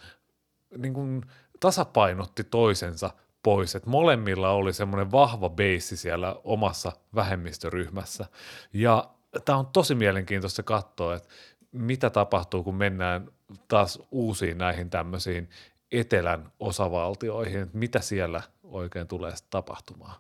niin 0.78 0.94
kuin 0.94 1.22
tasapainotti 1.60 2.44
toisensa 2.44 3.10
pois, 3.46 3.76
että 3.76 3.90
molemmilla 3.90 4.50
oli 4.50 4.74
semmoinen 4.74 5.12
vahva 5.12 5.50
beissi 5.50 5.98
siellä 5.98 6.36
omassa 6.44 6.92
vähemmistöryhmässä. 7.16 8.26
Ja 8.74 9.10
tämä 9.46 9.58
on 9.58 9.68
tosi 9.68 9.96
mielenkiintoista 9.96 10.64
katsoa, 10.64 11.16
että 11.16 11.30
mitä 11.72 12.10
tapahtuu, 12.10 12.64
kun 12.64 12.76
mennään 12.76 13.32
taas 13.68 14.00
uusiin 14.12 14.58
näihin 14.58 14.90
tämmöisiin 14.90 15.50
etelän 15.92 16.52
osavaltioihin, 16.60 17.62
että 17.62 17.78
mitä 17.78 18.00
siellä 18.00 18.42
oikein 18.64 19.08
tulee 19.08 19.34
tapahtumaan. 19.50 20.16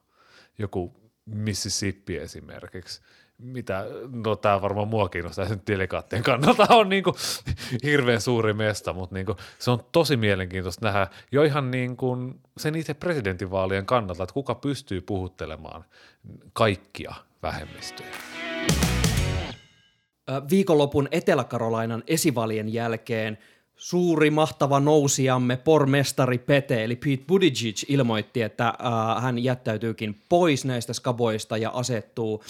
Joku 0.57 0.93
Mississippi 1.25 2.17
esimerkiksi– 2.17 3.01
mitä, 3.37 3.85
no 4.23 4.35
tämä 4.35 4.61
varmaan 4.61 4.87
mua 4.87 5.09
kiinnostaa 5.09 5.47
sen 5.47 5.61
delegaattien 5.67 6.23
kannalta 6.23 6.67
on 6.75 6.89
niin 6.89 7.03
kuin 7.03 7.15
hirveän 7.83 8.21
suuri 8.21 8.53
mesta, 8.53 8.93
mutta 8.93 9.15
niin 9.15 9.25
kuin, 9.25 9.37
se 9.59 9.71
on 9.71 9.79
tosi 9.91 10.17
mielenkiintoista 10.17 10.85
nähdä 10.85 11.07
jo 11.31 11.43
ihan 11.43 11.71
niin 11.71 11.97
kuin 11.97 12.39
sen 12.57 12.75
itse 12.75 12.93
presidentinvaalien 12.93 13.85
kannalta, 13.85 14.23
että 14.23 14.33
kuka 14.33 14.55
pystyy 14.55 15.01
puhuttelemaan 15.01 15.85
kaikkia 16.53 17.13
vähemmistöjä. 17.43 18.09
Viikonlopun 20.49 21.07
Etelä-Karolainan 21.11 22.03
esivalien 22.07 22.73
jälkeen 22.73 23.37
suuri 23.75 24.29
mahtava 24.29 24.79
nousijamme, 24.79 25.57
pormestari 25.57 26.37
Pete, 26.37 26.83
eli 26.83 26.95
Pete 26.95 27.23
Buttigieg 27.27 27.75
ilmoitti, 27.87 28.41
että 28.41 28.67
äh, 28.67 29.23
hän 29.23 29.43
jättäytyykin 29.43 30.21
pois 30.29 30.65
näistä 30.65 30.93
skaboista 30.93 31.57
ja 31.57 31.69
asettuu 31.69 32.43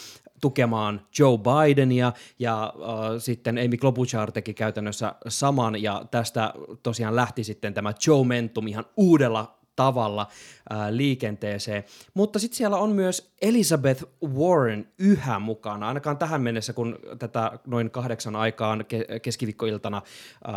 tukemaan 0.46 1.02
Joe 1.20 1.38
Bidenia 1.38 2.14
ja 2.40 2.64
äh, 2.64 3.00
sitten 3.18 3.58
Amy 3.58 3.78
Klobuchar 3.78 4.32
teki 4.32 4.54
käytännössä 4.54 5.16
saman 5.28 5.82
ja 5.84 6.06
tästä 6.12 6.54
tosiaan 6.84 7.16
lähti 7.16 7.44
sitten 7.44 7.74
tämä 7.74 7.94
Joe 8.08 8.25
Mentum 8.25 8.68
ihan 8.68 8.86
uudella 8.98 9.58
tavalla 9.75 10.28
äh, 10.72 10.78
liikenteeseen. 10.90 11.84
Mutta 12.14 12.40
sitten 12.40 12.58
siellä 12.58 12.78
on 12.78 12.90
myös 12.90 13.32
Elizabeth 13.42 14.04
Warren 14.25 14.88
yhä 15.00 15.40
mukana, 15.40 15.88
ainakaan 15.88 16.18
tähän 16.18 16.42
mennessä, 16.42 16.74
kun 16.74 17.00
tätä 17.20 17.60
noin 17.68 17.92
kahdeksan 17.92 18.36
aikaan 18.36 18.82
ke- 18.82 19.20
keskiviikkoiltana 19.20 20.02
äh, 20.48 20.54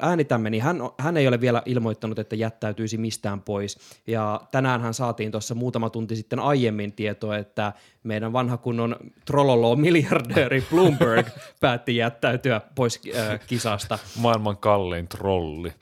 äänitämme, 0.00 0.50
niin 0.50 0.62
hän, 0.62 0.78
hän 0.98 1.16
ei 1.16 1.28
ole 1.28 1.40
vielä 1.40 1.62
ilmoittanut, 1.66 2.18
että 2.18 2.36
jättäytyisi 2.36 2.98
mistään 2.98 3.42
pois. 3.42 3.78
Ja 4.06 4.40
tänään 4.50 4.80
hän 4.80 4.94
saatiin 4.94 5.32
tuossa 5.32 5.54
muutama 5.54 5.90
tunti 5.90 6.16
sitten 6.16 6.38
aiemmin 6.38 6.92
tietoa, 6.92 7.36
että 7.36 7.72
meidän 8.02 8.32
vanha 8.32 8.56
kunnon 8.56 8.96
trollolo 9.24 9.76
miljardööri 9.76 10.64
Bloomberg 10.70 11.26
päätti 11.60 11.96
jättäytyä 11.96 12.60
pois 12.74 13.00
äh, 13.16 13.40
kisasta. 13.46 13.98
Maailman 14.16 14.56
kallein 14.56 15.08
trolli. 15.08 15.72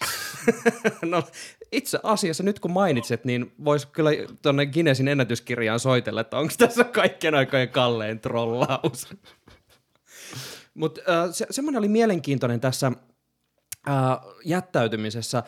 no 1.02 1.22
itse 1.72 1.98
asiassa 2.02 2.42
nyt 2.42 2.60
kun 2.60 2.70
mainitset, 2.70 3.24
niin 3.24 3.52
voisi 3.64 3.88
kyllä 3.88 4.10
tuonne 4.42 4.66
Guinnessin 4.66 5.08
ennätyskirjaan 5.08 5.80
soitella, 5.80 6.20
että 6.20 6.38
onko 6.38 6.54
tässä 6.58 6.84
kaikkien 6.84 7.34
aikojen 7.34 7.68
kallein 7.68 8.20
trollaus. 8.20 9.14
Mutta 10.74 11.00
äh, 11.00 11.30
se, 11.32 11.46
semmoinen 11.50 11.78
oli 11.78 11.88
mielenkiintoinen 11.88 12.60
tässä– 12.60 12.92
äh, 13.88 14.34
jättäytymisessä 14.44 15.38
äh, 15.38 15.44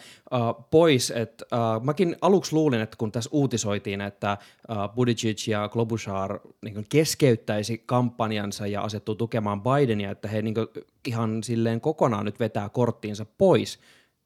pois, 0.70 1.10
että 1.10 1.44
äh, 1.52 1.82
mäkin 1.82 2.16
aluksi 2.20 2.52
luulin, 2.52 2.80
että 2.80 2.96
kun 2.96 3.12
tässä 3.12 3.30
uutisoitiin, 3.32 4.00
että 4.00 4.30
äh, 4.30 4.38
Buttigieg 4.94 5.38
ja 5.48 5.68
Klobuchar 5.68 6.40
niin 6.62 6.86
keskeyttäisi 6.88 7.82
kampanjansa 7.86 8.66
ja 8.66 8.82
asettuu 8.82 9.14
tukemaan 9.14 9.62
Bidenia, 9.62 10.10
että 10.10 10.28
he 10.28 10.42
niin 10.42 10.54
kuin, 10.54 10.66
ihan 11.06 11.42
silleen 11.42 11.80
kokonaan 11.80 12.24
nyt 12.24 12.40
vetää 12.40 12.68
korttiinsa 12.68 13.26
pois 13.38 13.78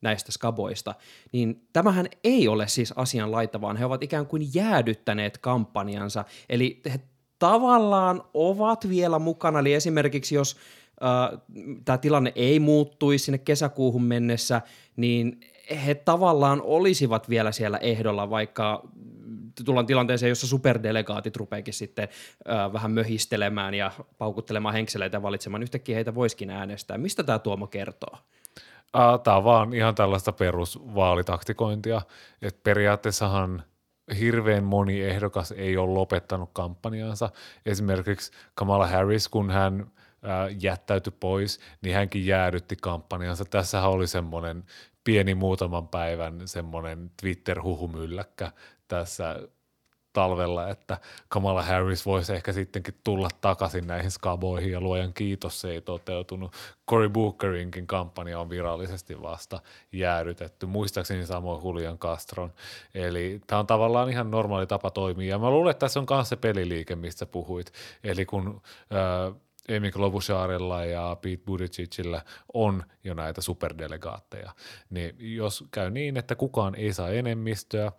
näistä 0.03 0.33
skaboista, 0.33 0.95
niin 1.33 1.69
tämähän 1.73 2.07
ei 2.25 2.49
ole 2.49 2.69
siis 2.69 2.93
asian 2.97 3.33
laita, 3.33 3.61
vaan 3.61 3.77
he 3.77 3.85
ovat 3.85 4.03
ikään 4.03 4.27
kuin 4.27 4.55
jäädyttäneet 4.55 5.39
kampanjansa, 5.39 6.25
eli 6.49 6.81
he 6.93 7.01
tavallaan 7.39 8.23
ovat 8.35 8.89
vielä 8.89 9.19
mukana, 9.19 9.59
eli 9.59 9.75
esimerkiksi 9.75 10.35
jos 10.35 10.57
tämä 11.85 11.99
tilanne 11.99 12.33
ei 12.35 12.61
muuttuisi 12.61 13.25
sinne 13.25 13.39
kesäkuuhun 13.39 14.05
mennessä, 14.05 14.63
niin 14.97 15.41
he 15.87 15.95
tavallaan 15.95 16.63
olisivat 16.63 17.29
vielä 17.29 17.53
siellä 17.53 17.79
ehdolla, 17.79 18.31
vaikka 18.31 18.83
tullaan 19.65 19.87
tilanteeseen, 19.87 20.29
jossa 20.29 20.47
superdelegaatit 20.47 21.37
rupeekin 21.37 21.75
sitten 21.75 22.09
äh, 22.49 22.73
vähän 22.73 22.91
möhistelemään 22.91 23.75
ja 23.75 23.91
paukuttelemaan 24.19 24.75
henkseleitä 24.75 25.23
valitsemaan. 25.23 25.63
Yhtäkkiä 25.63 25.95
heitä 25.95 26.15
voiskin 26.15 26.51
äänestää. 26.51 26.99
Mistä 26.99 27.23
tämä 27.23 27.39
Tuomo 27.39 27.67
kertoo? 27.67 28.19
Tämä 29.23 29.37
on 29.37 29.45
vaan 29.45 29.75
ihan 29.75 29.95
tällaista 29.95 30.33
perusvaalitaktikointia, 30.33 32.03
että 32.43 32.61
periaatteessahan 32.63 33.63
hirveän 34.21 34.65
moni 34.65 35.01
ehdokas 35.01 35.53
ei 35.53 35.77
ole 35.77 35.95
lopettanut 35.95 36.51
kampanjansa. 36.53 37.31
Esimerkiksi 37.67 38.33
Kamala 38.55 38.87
Harris, 38.87 39.29
kun 39.29 39.51
hän– 39.51 39.87
jättäytyi 40.61 41.13
pois, 41.21 41.61
niin 41.83 41.95
hänkin 41.95 42.27
jäädytti 42.27 42.77
kampanjansa. 42.77 43.45
Tässä 43.45 43.83
oli 43.83 44.07
semmoinen 44.07 44.65
pieni 45.05 45.35
muutaman 45.35 45.89
päivän 45.89 46.49
semmoinen 46.49 47.11
Twitter-huhumylläkkä 47.21 48.53
tässä 48.89 49.49
talvella, 50.13 50.69
että 50.69 50.99
Kamala 51.29 51.63
Harris 51.63 52.07
voisi 52.07 52.35
ehkä 52.35 52.53
sittenkin 52.53 52.95
tulla 53.05 53.29
takaisin 53.41 53.87
näihin 53.87 54.11
skaboihin 54.11 54.73
ja 54.73 54.81
luojan 54.81 55.15
kiitos 55.15 55.61
se 55.61 55.71
ei 55.71 55.81
toteutunut. 55.81 56.53
Cory 56.91 57.09
Bookerinkin 57.09 57.87
kampanja 57.87 58.41
on 58.41 58.51
virallisesti 58.51 59.23
vasta 59.23 59.61
jäädytetty, 59.93 60.67
muistaakseni 60.67 61.27
samoin 61.27 61.65
Julian 61.65 61.99
Castron. 61.99 62.53
Eli 62.95 63.41
tämä 63.47 63.59
on 63.59 63.67
tavallaan 63.67 64.11
ihan 64.11 64.31
normaali 64.31 64.67
tapa 64.67 64.91
toimia 64.91 65.29
ja 65.29 65.39
mä 65.39 65.51
luulen, 65.51 65.71
että 65.71 65.81
tässä 65.81 66.01
on 66.01 66.07
myös 66.11 66.29
se 66.29 66.37
peliliike, 66.37 66.97
mistä 66.97 67.27
puhuit. 67.27 67.73
Eli 68.05 68.27
kun 68.27 68.63
äh, 68.93 69.35
Amy 69.77 69.91
Klobucharilla 69.91 70.85
ja 70.85 71.17
Pete 71.23 71.43
Buttigiegillä 71.45 72.23
on 72.55 72.83
jo 73.05 73.15
näitä 73.15 73.41
superdelegaatteja. 73.41 74.53
Niin 74.91 75.17
jos 75.19 75.65
käy 75.71 75.91
niin, 75.91 76.17
että 76.17 76.35
kukaan 76.35 76.75
ei 76.75 76.93
saa 76.93 77.11
enemmistöä, 77.11 77.93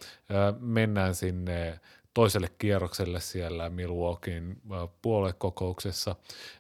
mennään 0.60 1.16
sinne 1.16 1.80
toiselle 2.14 2.50
kierrokselle 2.58 3.20
siellä 3.20 3.70
Milwaukeein 3.70 4.62
puoluekokouksessa, 5.02 6.16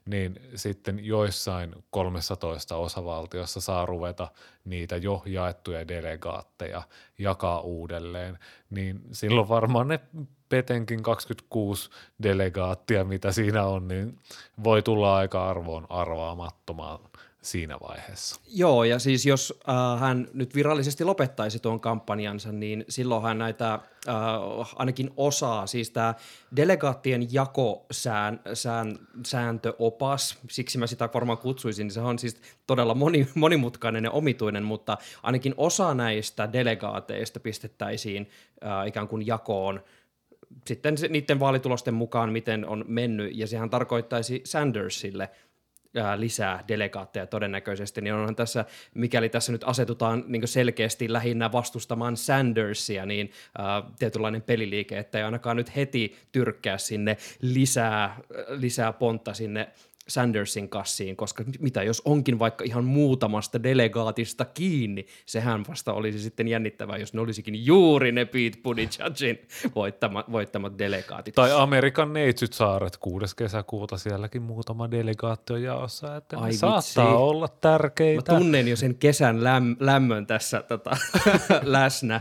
niin 0.05 0.39
sitten 0.55 1.05
joissain 1.05 1.75
13 1.89 2.75
osavaltiossa 2.75 3.61
saa 3.61 3.85
ruveta 3.85 4.27
niitä 4.65 4.97
jo 4.97 5.23
jaettuja 5.25 5.87
delegaatteja 5.87 6.81
jakaa 7.17 7.59
uudelleen, 7.59 8.39
niin 8.69 9.01
silloin 9.11 9.49
varmaan 9.49 9.87
ne 9.87 9.99
petenkin 10.53 11.03
26 11.03 11.89
delegaattia, 12.23 13.03
mitä 13.03 13.31
siinä 13.31 13.65
on, 13.65 13.87
niin 13.87 14.19
voi 14.63 14.81
tulla 14.81 15.17
aika 15.17 15.49
arvoon 15.49 15.85
arvaamattomaan 15.89 16.99
siinä 17.41 17.77
vaiheessa. 17.87 18.41
Joo, 18.47 18.83
ja 18.83 18.99
siis 18.99 19.25
jos 19.25 19.53
äh, 19.69 19.99
hän 19.99 20.27
nyt 20.33 20.55
virallisesti 20.55 21.03
lopettaisi 21.03 21.59
tuon 21.59 21.79
kampanjansa, 21.79 22.51
niin 22.51 22.85
silloinhan 22.89 23.37
näitä 23.37 23.73
äh, 23.73 23.83
ainakin 24.75 25.11
osaa, 25.17 25.67
siis 25.67 25.89
tämä 25.89 26.13
delegaattien 26.55 27.33
jakosään, 27.33 28.39
sään, 28.53 28.99
sääntöopas, 29.25 30.37
siksi 30.49 30.77
mä 30.77 30.87
sitä 30.87 31.09
varmaan 31.13 31.37
kutsuisin, 31.37 31.83
niin 31.83 31.93
se 31.93 32.01
on 32.01 32.19
siis 32.19 32.41
todella 32.67 32.95
moni, 32.95 33.27
monimutkainen 33.35 34.03
ja 34.03 34.11
omituinen, 34.11 34.63
mutta 34.63 34.97
ainakin 35.23 35.53
osa 35.57 35.93
näistä 35.93 36.53
delegaateista 36.53 37.39
pistettäisiin 37.39 38.29
äh, 38.65 38.87
ikään 38.87 39.07
kuin 39.07 39.27
jakoon 39.27 39.81
sitten 40.67 40.95
niiden 41.09 41.39
vaalitulosten 41.39 41.93
mukaan, 41.93 42.31
miten 42.31 42.65
on 42.67 42.85
mennyt, 42.87 43.37
ja 43.37 43.47
sehän 43.47 43.69
tarkoittaisi 43.69 44.41
Sandersille 44.43 45.29
ää, 45.95 46.19
lisää 46.19 46.63
delegaatteja 46.67 47.27
todennäköisesti, 47.27 48.01
niin 48.01 48.13
onhan 48.13 48.35
tässä, 48.35 48.65
mikäli 48.93 49.29
tässä 49.29 49.51
nyt 49.51 49.63
asetutaan 49.65 50.23
niin 50.27 50.47
selkeästi 50.47 51.13
lähinnä 51.13 51.51
vastustamaan 51.51 52.17
Sandersia, 52.17 53.05
niin 53.05 53.31
ää, 53.57 53.83
tietynlainen 53.99 54.41
peliliike, 54.41 54.97
että 54.97 55.17
ei 55.17 55.23
ainakaan 55.23 55.57
nyt 55.57 55.75
heti 55.75 56.15
tyrkkää 56.31 56.77
sinne 56.77 57.17
lisää, 57.41 58.17
lisää 58.47 58.93
pontta 58.93 59.33
sinne 59.33 59.69
Sandersin 60.07 60.69
kassiin, 60.69 61.15
koska 61.15 61.43
mitä 61.59 61.83
jos 61.83 62.01
onkin 62.05 62.39
vaikka 62.39 62.63
ihan 62.63 62.83
muutamasta 62.83 63.63
delegaatista 63.63 64.45
kiinni, 64.45 65.05
sehän 65.25 65.63
vasta 65.69 65.93
olisi 65.93 66.19
sitten 66.19 66.47
jännittävää, 66.47 66.97
jos 66.97 67.13
ne 67.13 67.21
olisikin 67.21 67.65
juuri 67.65 68.11
ne 68.11 68.25
Pete 68.25 68.59
Buttigiegin 68.63 69.39
voittamat, 69.75 70.31
voittamat 70.31 70.77
delegaatit. 70.77 71.35
Tai 71.35 71.51
Amerikan 71.51 72.13
neitsyt 72.13 72.53
saaret 72.53 72.97
6. 72.97 73.35
kesäkuuta, 73.35 73.97
sielläkin 73.97 74.41
muutama 74.41 74.91
delegaatti 74.91 75.53
on 75.53 75.63
jaossa, 75.63 76.15
että 76.15 76.37
Ai 76.37 76.53
saattaa 76.53 77.05
vitsi. 77.05 77.15
olla 77.17 77.47
tärkeitä. 77.47 78.31
Mä 78.33 78.39
tunnen 78.39 78.67
jo 78.67 78.75
sen 78.75 78.95
kesän 78.95 79.43
läm, 79.43 79.75
lämmön 79.79 80.27
tässä 80.27 80.61
tota, 80.61 80.91
läsnä, 81.63 82.19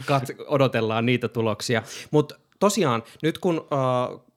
Kat- 0.00 0.44
odotellaan 0.46 1.06
niitä 1.06 1.28
tuloksia, 1.28 1.82
mutta 2.10 2.34
tosiaan 2.58 3.02
nyt 3.22 3.38
kun 3.38 3.58
uh, 3.58 4.31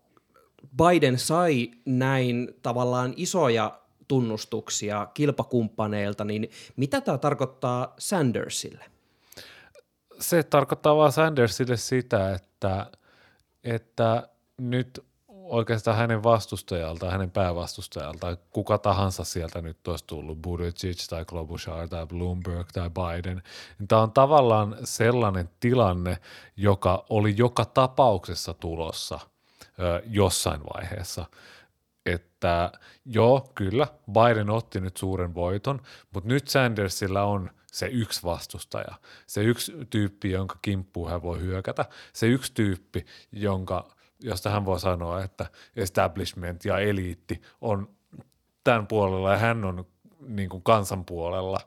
Biden 0.77 1.19
sai 1.19 1.71
näin 1.85 2.55
tavallaan 2.61 3.13
isoja 3.17 3.79
tunnustuksia 4.07 5.07
kilpakumppaneilta, 5.13 6.23
niin 6.23 6.49
mitä 6.75 7.01
tämä 7.01 7.17
tarkoittaa 7.17 7.93
Sandersille? 7.99 8.85
Se 10.19 10.43
tarkoittaa 10.43 10.95
vaan 10.95 11.11
Sandersille 11.11 11.77
sitä, 11.77 12.33
että, 12.33 12.91
että 13.63 14.29
nyt 14.57 15.05
oikeastaan 15.27 15.97
hänen 15.97 16.23
vastustajalta, 16.23 17.11
hänen 17.11 17.31
päävastustajalta, 17.31 18.37
kuka 18.51 18.77
tahansa 18.77 19.23
sieltä 19.23 19.61
nyt 19.61 19.87
olisi 19.87 20.03
tullut, 20.07 20.41
Buttigieg 20.41 20.97
tai 21.09 21.25
Klobuchar 21.25 21.89
tai 21.89 22.07
Bloomberg 22.07 22.67
tai 22.73 22.89
Biden, 22.89 23.41
niin 23.79 23.87
tämä 23.87 24.01
on 24.01 24.11
tavallaan 24.11 24.77
sellainen 24.83 25.49
tilanne, 25.59 26.17
joka 26.57 27.05
oli 27.09 27.33
joka 27.37 27.65
tapauksessa 27.65 28.53
tulossa– 28.53 29.19
ö, 29.79 30.01
jossain 30.05 30.61
vaiheessa. 30.73 31.25
Että 32.05 32.71
joo, 33.05 33.51
kyllä, 33.55 33.87
Biden 34.11 34.49
otti 34.49 34.81
nyt 34.81 34.97
suuren 34.97 35.35
voiton, 35.35 35.81
mutta 36.13 36.29
nyt 36.29 36.47
Sandersilla 36.47 37.23
on 37.23 37.51
se 37.71 37.87
yksi 37.87 38.23
vastustaja, 38.23 38.95
se 39.27 39.43
yksi 39.43 39.73
tyyppi, 39.89 40.31
jonka 40.31 40.55
kimppuun 40.61 41.09
hän 41.09 41.21
voi 41.21 41.39
hyökätä, 41.39 41.85
se 42.13 42.27
yksi 42.27 42.53
tyyppi, 42.53 43.05
jonka, 43.31 43.95
josta 44.19 44.49
hän 44.49 44.65
voi 44.65 44.79
sanoa, 44.79 45.23
että 45.23 45.45
establishment 45.75 46.65
ja 46.65 46.79
eliitti 46.79 47.41
on 47.61 47.89
tämän 48.63 48.87
puolella 48.87 49.31
ja 49.31 49.37
hän 49.37 49.65
on 49.65 49.85
niin 50.27 50.49
kuin 50.49 50.63
kansan 50.63 51.05
puolella 51.05 51.59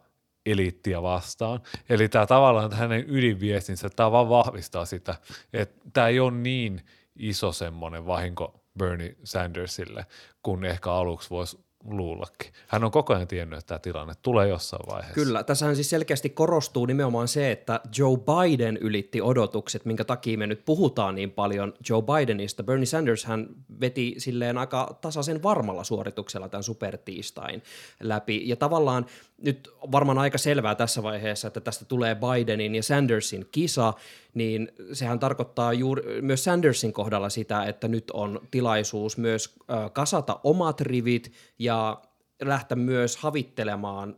eliittiä 0.47 1.03
vastaan. 1.03 1.61
Eli 1.89 2.09
tämä 2.09 2.27
tavallaan 2.27 2.73
hänen 2.73 3.05
ydinviestinsä, 3.09 3.91
tämä 3.91 4.13
vaan 4.13 4.29
vahvistaa 4.29 4.85
sitä, 4.85 5.15
että 5.53 5.91
tämä 5.93 6.09
ei 6.09 6.21
ole 6.21 6.31
niin 6.33 6.83
iso 7.19 7.53
semmoinen 7.53 8.07
vahinko 8.07 8.61
Bernie 8.79 9.17
Sandersille, 9.25 10.07
kun 10.43 10.65
ehkä 10.65 10.93
aluksi 10.93 11.31
voisi 11.31 11.59
luullakin. 11.85 12.53
Hän 12.67 12.85
on 12.85 12.91
koko 12.91 13.15
ajan 13.15 13.29
tiennyt, 13.29 13.59
että 13.59 13.69
tämä 13.69 13.79
tilanne 13.79 14.15
tulee 14.23 14.49
jossain 14.49 14.87
vaiheessa. 14.87 15.15
Kyllä, 15.15 15.45
tässä 15.45 15.75
siis 15.75 15.91
selkeästi 15.91 16.31
korostuu 16.31 16.87
nimenomaan 16.87 17.29
se, 17.29 17.51
että 17.51 17.81
Joe 17.99 18.17
Biden 18.17 18.77
ylitti 18.77 19.23
odotukset, 19.23 19.85
minkä 19.85 20.05
takia 20.05 20.39
me 20.39 20.47
nyt 20.47 20.65
puhutaan 20.65 21.15
niin 21.15 21.31
paljon 21.31 21.75
Joe 21.89 22.03
Bidenista. 22.03 22.63
Bernie 22.63 22.87
Sanders 22.87 23.25
hän 23.25 23.47
veti 23.81 24.15
silleen 24.19 24.59
aika 24.59 24.99
tasaisen 25.01 25.43
varmalla 25.43 25.85
suorituksella 25.85 26.49
tämän 26.49 26.63
supertiistain 26.63 27.63
läpi. 28.03 28.49
Ja 28.49 28.57
tavallaan 28.57 29.07
nyt 29.43 29.71
varmaan 29.93 30.19
aika 30.19 30.39
selvää 30.39 30.75
tässä 30.75 31.03
vaiheessa, 31.03 31.49
että 31.49 31.61
tästä 31.61 31.85
tulee 31.85 32.17
Bidenin 32.17 32.75
ja 32.75 32.83
Sandersin 32.83 33.47
kisa, 33.53 33.95
niin 34.39 34.73
sehän 34.93 35.19
tarkoittaa 35.19 35.73
juuri 35.73 36.23
myös 36.23 36.45
Sandersin 36.45 36.93
kohdalla 36.93 37.29
sitä, 37.29 37.65
että 37.65 37.89
nyt 37.89 38.11
on 38.11 38.41
tilaisuus 38.51 39.19
myös 39.19 39.57
kasata 39.93 40.41
omat 40.45 40.81
rivit 40.81 41.33
ja 41.59 42.03
lähteä 42.43 42.77
myös 42.77 43.17
havittelemaan 43.17 44.15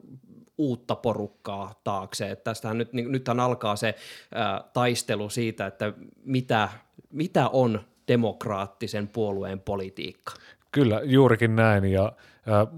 uutta 0.58 0.96
porukkaa 0.96 1.80
taakse. 1.84 2.30
Että 2.30 2.44
tästähän 2.44 2.78
nyt, 2.78 2.92
niin, 2.92 3.12
nythän 3.12 3.40
alkaa 3.40 3.76
se 3.76 3.94
ää, 4.34 4.64
taistelu 4.72 5.30
siitä, 5.30 5.66
että 5.66 5.92
mitä, 6.24 6.68
mitä 7.10 7.48
on 7.48 7.80
demokraattisen 8.08 9.08
puolueen 9.08 9.60
politiikka. 9.60 10.32
Kyllä, 10.70 11.00
juurikin 11.04 11.56
näin. 11.56 11.84
Ja 11.84 12.12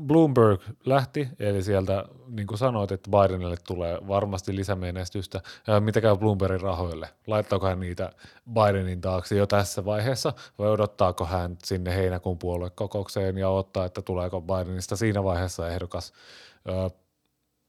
Bloomberg 0.07 0.61
lähti, 0.85 1.29
eli 1.39 1.63
sieltä 1.63 2.05
niin 2.29 2.47
kuin 2.47 2.59
sanoit, 2.59 2.93
että 2.93 3.11
Bidenille 3.11 3.57
tulee 3.67 3.99
varmasti 4.09 4.57
lisämenestystä. 4.57 5.41
Mitä 5.81 6.01
käy 6.01 6.17
Bloombergin 6.17 6.61
rahoille? 6.61 7.09
Laittaako 7.27 7.67
hän 7.67 7.81
niitä 7.81 8.13
Bidenin 8.53 9.01
taakse 9.01 9.37
jo 9.37 9.47
tässä 9.47 9.85
vaiheessa 9.85 10.33
vai 10.59 10.69
odottaako 10.69 11.25
hän 11.25 11.57
sinne 11.65 11.97
heinäkuun 11.97 12.39
puoluekokoukseen 12.39 13.39
ja 13.39 13.49
ottaa, 13.49 13.85
että 13.85 14.03
tuleeko 14.03 14.41
Bidenista 14.41 14.97
siinä 14.97 15.25
vaiheessa 15.25 15.69
ehdokas 15.69 16.13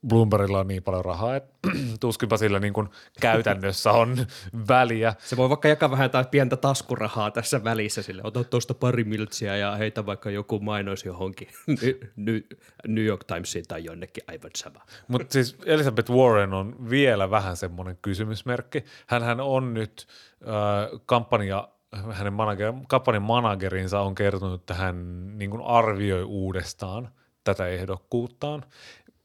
Bloombergilla 0.07 0.59
on 0.59 0.67
niin 0.67 0.83
paljon 0.83 1.05
rahaa, 1.05 1.35
että 1.35 1.53
tuskinpa 1.99 2.37
sillä 2.37 2.59
niin 2.59 2.73
kuin 2.73 2.89
käytännössä 3.21 3.91
on 3.91 4.17
väliä. 4.69 5.15
Se 5.19 5.37
voi 5.37 5.49
vaikka 5.49 5.67
jakaa 5.67 5.91
vähän 5.91 6.09
tai 6.09 6.25
pientä 6.31 6.57
taskurahaa 6.57 7.31
tässä 7.31 7.63
välissä 7.63 8.01
sille. 8.01 8.21
Ota 8.25 8.43
tuosta 8.43 8.73
pari 8.73 9.03
miltsiä 9.03 9.57
ja 9.57 9.75
heitä 9.75 10.05
vaikka 10.05 10.29
joku 10.29 10.59
mainos 10.59 11.05
johonkin 11.05 11.47
New 12.87 13.05
York 13.05 13.23
Timesiin 13.23 13.65
tai 13.67 13.83
jonnekin 13.83 14.23
aivan 14.27 14.51
sama. 14.55 14.81
Mutta 15.07 15.33
siis 15.33 15.57
Elizabeth 15.65 16.11
Warren 16.11 16.53
on 16.53 16.89
vielä 16.89 17.29
vähän 17.29 17.57
semmoinen 17.57 17.97
kysymysmerkki. 18.01 18.83
Hänhän 19.07 19.39
on 19.39 19.73
nyt 19.73 20.07
äh, 20.41 21.01
kampanja 21.05 21.67
hänen 22.11 22.33
manager, 22.33 22.73
kampanjan 22.87 23.23
managerinsa 23.23 24.01
on 24.01 24.15
kertonut, 24.15 24.61
että 24.61 24.73
hän 24.73 25.27
niin 25.37 25.61
arvioi 25.63 26.23
uudestaan 26.23 27.09
tätä 27.43 27.67
ehdokkuuttaan 27.67 28.63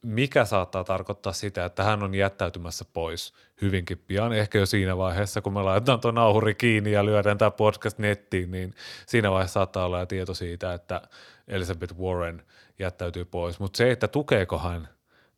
mikä 0.03 0.45
saattaa 0.45 0.85
tarkoittaa 0.85 1.33
sitä, 1.33 1.65
että 1.65 1.85
hän 1.85 2.03
on 2.03 2.15
jättäytymässä 2.15 2.85
pois 2.93 3.35
hyvinkin 3.63 3.99
pian. 4.07 4.33
Ehkä 4.33 4.59
jo 4.59 4.67
siinä 4.67 4.97
vaiheessa, 4.97 5.43
kun 5.43 5.53
me 5.53 5.63
laitetaan 5.63 6.01
tuon 6.01 6.15
nauhuri 6.15 6.55
kiinni 6.55 6.93
ja 6.93 7.05
lyödään 7.05 7.39
tämä 7.39 7.51
podcast 7.51 7.99
nettiin, 7.99 8.51
niin 8.51 8.75
siinä 9.07 9.31
vaiheessa 9.31 9.55
saattaa 9.55 9.87
olla 9.87 10.07
tieto 10.07 10.35
siitä, 10.35 10.75
että 10.75 11.03
Elizabeth 11.49 11.95
Warren 11.95 12.43
jättäytyy 12.79 13.25
pois. 13.25 13.61
Mutta 13.61 13.77
se, 13.77 13.91
että 13.91 14.09
tukeeko 14.09 14.59
hän, 14.59 14.89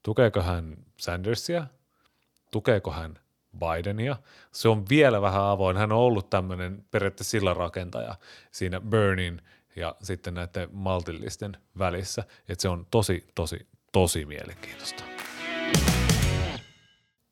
tukeeko 0.02 0.42
hän 0.42 0.76
Sandersia, 0.96 1.66
tukeeko 2.50 2.90
hän 2.90 3.18
Bidenia. 3.58 4.16
Se 4.52 4.68
on 4.68 4.84
vielä 4.88 5.22
vähän 5.22 5.42
avoin. 5.42 5.76
Hän 5.76 5.92
on 5.92 5.98
ollut 5.98 6.30
tämmöinen 6.30 6.84
periaatteessa 6.90 7.30
sillä 7.30 7.54
rakentaja 7.54 8.14
siinä 8.50 8.80
Burnin 8.80 9.42
ja 9.76 9.94
sitten 10.02 10.34
näiden 10.34 10.68
maltillisten 10.72 11.56
välissä. 11.78 12.24
Että 12.48 12.62
se 12.62 12.68
on 12.68 12.86
tosi, 12.90 13.26
tosi, 13.34 13.66
tosi 13.92 14.26
mielenkiintoista. 14.26 15.04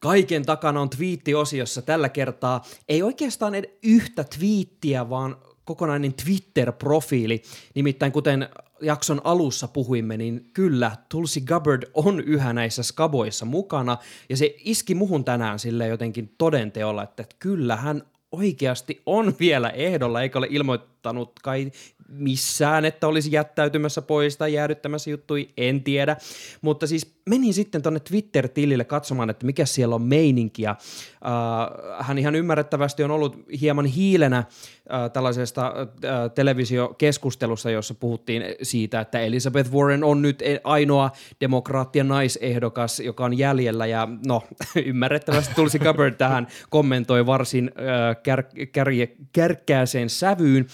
Kaiken 0.00 0.46
takana 0.46 0.80
on 0.80 0.90
twiittiosiossa 0.90 1.82
tällä 1.82 2.08
kertaa 2.08 2.64
ei 2.88 3.02
oikeastaan 3.02 3.54
yhtä 3.82 4.24
twiittiä, 4.24 5.10
vaan 5.10 5.36
kokonainen 5.64 6.14
Twitter-profiili. 6.14 7.42
Nimittäin 7.74 8.12
kuten 8.12 8.48
jakson 8.82 9.20
alussa 9.24 9.68
puhuimme, 9.68 10.16
niin 10.16 10.50
kyllä 10.54 10.96
Tulsi 11.08 11.40
Gabbard 11.40 11.82
on 11.94 12.20
yhä 12.20 12.52
näissä 12.52 12.82
skaboissa 12.82 13.44
mukana, 13.44 13.98
ja 14.28 14.36
se 14.36 14.54
iski 14.58 14.94
muhun 14.94 15.24
tänään 15.24 15.58
sille 15.58 15.86
jotenkin 15.86 16.34
todenteolla, 16.38 17.02
että 17.02 17.24
kyllä 17.38 17.76
hän 17.76 18.02
oikeasti 18.32 19.02
on 19.06 19.34
vielä 19.40 19.70
ehdolla, 19.70 20.22
eikä 20.22 20.38
ole 20.38 20.46
ilmoittanut 20.50 21.32
kai 21.42 21.72
missään, 22.08 22.84
että 22.84 23.06
olisi 23.06 23.32
jättäytymässä 23.32 24.02
pois 24.02 24.36
tai 24.36 24.52
jäädyttämässä 24.52 25.10
juttui, 25.10 25.48
en 25.56 25.84
tiedä. 25.84 26.16
Mutta 26.60 26.86
siis 26.86 27.18
menin 27.28 27.54
sitten 27.54 27.82
tuonne 27.82 28.00
Twitter-tilille 28.00 28.84
katsomaan, 28.84 29.30
että 29.30 29.46
mikä 29.46 29.66
siellä 29.66 29.94
on 29.94 30.02
meininkiä. 30.02 30.76
Uh, 30.80 32.04
hän 32.04 32.18
ihan 32.18 32.34
ymmärrettävästi 32.34 33.04
on 33.04 33.10
ollut 33.10 33.36
hieman 33.60 33.86
hiilenä 33.86 34.38
uh, 34.38 35.10
tällaisesta 35.12 35.72
uh, 35.82 35.86
televisiokeskustelussa, 36.34 37.70
jossa 37.70 37.94
puhuttiin 37.94 38.42
siitä, 38.62 39.00
että 39.00 39.20
Elizabeth 39.20 39.72
Warren 39.72 40.04
on 40.04 40.22
nyt 40.22 40.42
e- 40.42 40.60
ainoa 40.64 41.10
demokraattien 41.40 42.08
naisehdokas, 42.08 43.00
joka 43.00 43.24
on 43.24 43.38
jäljellä, 43.38 43.86
ja 43.86 44.08
no, 44.26 44.42
ymmärrettävästi 44.86 45.54
Tulsi 45.54 45.78
Gabbard 45.78 46.14
tähän 46.14 46.46
kommentoi 46.70 47.26
varsin 47.26 47.70
uh, 47.70 48.22
kär, 48.22 48.42
kär, 48.72 48.88
kärkkääseen 49.32 50.10
sävyyn, 50.10 50.66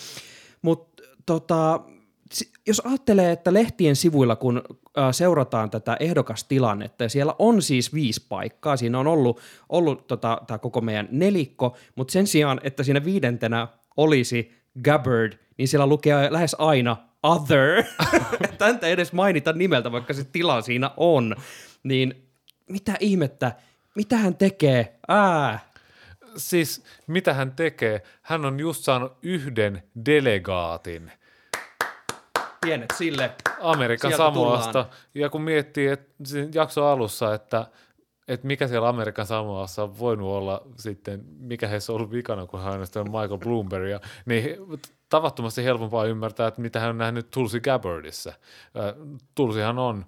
tota, 1.26 1.80
jos 2.66 2.82
ajattelee, 2.84 3.32
että 3.32 3.52
lehtien 3.52 3.96
sivuilla, 3.96 4.36
kun 4.36 4.62
seurataan 5.12 5.70
tätä 5.70 5.96
ehdokastilannetta, 6.00 7.04
ja 7.04 7.08
siellä 7.08 7.34
on 7.38 7.62
siis 7.62 7.94
viisi 7.94 8.26
paikkaa, 8.28 8.76
siinä 8.76 8.98
on 8.98 9.06
ollut, 9.06 9.40
ollut 9.68 10.06
tota, 10.06 10.40
tämä 10.46 10.58
koko 10.58 10.80
meidän 10.80 11.08
nelikko, 11.10 11.76
mutta 11.94 12.12
sen 12.12 12.26
sijaan, 12.26 12.60
että 12.62 12.82
siinä 12.82 13.04
viidentenä 13.04 13.68
olisi 13.96 14.52
Gabbard, 14.84 15.32
niin 15.58 15.68
siellä 15.68 15.86
lukee 15.86 16.32
lähes 16.32 16.56
aina 16.58 16.96
other, 17.22 17.84
ei 18.82 18.92
edes 18.92 19.12
mainita 19.12 19.52
nimeltä, 19.52 19.92
vaikka 19.92 20.14
se 20.14 20.24
tila 20.24 20.62
siinä 20.62 20.90
on, 20.96 21.36
niin 21.82 22.28
mitä 22.68 22.94
ihmettä, 23.00 23.52
mitä 23.94 24.16
hän 24.16 24.34
tekee? 24.34 24.98
Ää, 25.08 25.58
Siis 26.36 26.84
mitä 27.06 27.34
hän 27.34 27.52
tekee? 27.52 28.02
Hän 28.22 28.44
on 28.44 28.60
just 28.60 28.84
saanut 28.84 29.12
yhden 29.22 29.82
delegaatin 30.06 31.12
pienet 32.64 32.94
sille. 32.98 33.30
Amerikan 33.60 34.10
Sieltä 34.10 34.24
Samoasta. 34.24 34.72
tullaan. 34.72 34.88
Ja 35.14 35.30
kun 35.30 35.42
miettii 35.42 35.86
että 35.86 36.14
jakson 36.54 36.86
alussa, 36.86 37.34
että, 37.34 37.66
että 38.28 38.46
mikä 38.46 38.68
siellä 38.68 38.88
Amerikan 38.88 39.26
Samoassa 39.26 39.82
on 39.82 39.98
voinut 39.98 40.28
olla 40.28 40.62
sitten, 40.76 41.24
mikä 41.38 41.68
heissä 41.68 41.92
on 41.92 41.96
ollut 41.96 42.10
vikana, 42.10 42.46
kun 42.46 42.60
hän 42.60 42.72
äänestää 42.72 43.04
Michael 43.04 43.38
Bloombergia, 43.38 44.00
niin 44.26 44.56
tavattomasti 45.08 45.64
helpompaa 45.64 46.04
ymmärtää, 46.04 46.48
että 46.48 46.60
mitä 46.60 46.80
hän 46.80 46.90
on 46.90 46.98
nähnyt 46.98 47.30
Tulsi 47.30 47.60
Gabbardissa. 47.60 48.32
Tulsihan 49.34 49.78
on 49.78 50.06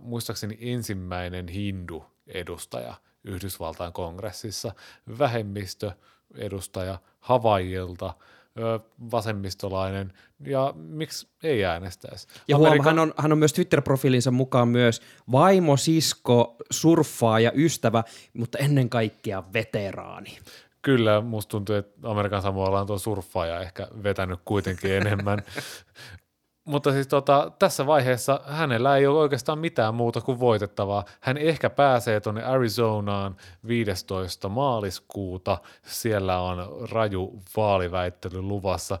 muistaakseni 0.00 0.58
ensimmäinen 0.60 1.48
hindu-edustaja 1.48 2.94
Yhdysvaltain 3.24 3.92
kongressissa, 3.92 4.72
vähemmistö-edustaja 5.18 6.98
Havaijilta, 7.20 8.14
ö, 8.58 8.80
vasemmistolainen, 9.10 10.12
ja 10.46 10.74
miksi 10.76 11.28
ei 11.42 11.64
äänestäisi? 11.64 12.28
Ja 12.48 12.56
huom, 12.56 12.84
hän, 12.84 12.98
on, 12.98 13.14
hän 13.16 13.32
on 13.32 13.38
myös 13.38 13.52
Twitter-profiilinsa 13.52 14.30
mukaan 14.30 14.68
myös 14.68 15.02
vaimo, 15.32 15.76
sisko, 15.76 16.56
surffaa 16.70 17.40
ja 17.40 17.52
ystävä, 17.54 18.04
mutta 18.32 18.58
ennen 18.58 18.88
kaikkea 18.88 19.42
veteraani. 19.52 20.38
Kyllä, 20.82 21.20
musta 21.20 21.50
tuntuu, 21.50 21.76
että 21.76 22.10
Amerikan 22.10 22.42
Samoalla 22.42 22.80
on 22.80 22.86
tuo 22.86 22.98
surffaaja 22.98 23.60
ehkä 23.60 23.88
vetänyt 24.02 24.40
kuitenkin 24.44 24.92
enemmän. 24.92 25.42
Mutta 26.64 26.92
siis 26.92 27.08
tota, 27.08 27.52
tässä 27.58 27.86
vaiheessa 27.86 28.40
hänellä 28.46 28.96
ei 28.96 29.06
ole 29.06 29.18
oikeastaan 29.18 29.58
mitään 29.58 29.94
muuta 29.94 30.20
kuin 30.20 30.40
voitettavaa. 30.40 31.04
Hän 31.20 31.36
ehkä 31.36 31.70
pääsee 31.70 32.20
tuonne 32.20 32.42
Arizonaan 32.42 33.36
15. 33.66 34.48
maaliskuuta. 34.48 35.58
Siellä 35.82 36.40
on 36.40 36.88
raju 36.90 37.42
vaaliväittely 37.56 38.42
luvassa. 38.42 38.98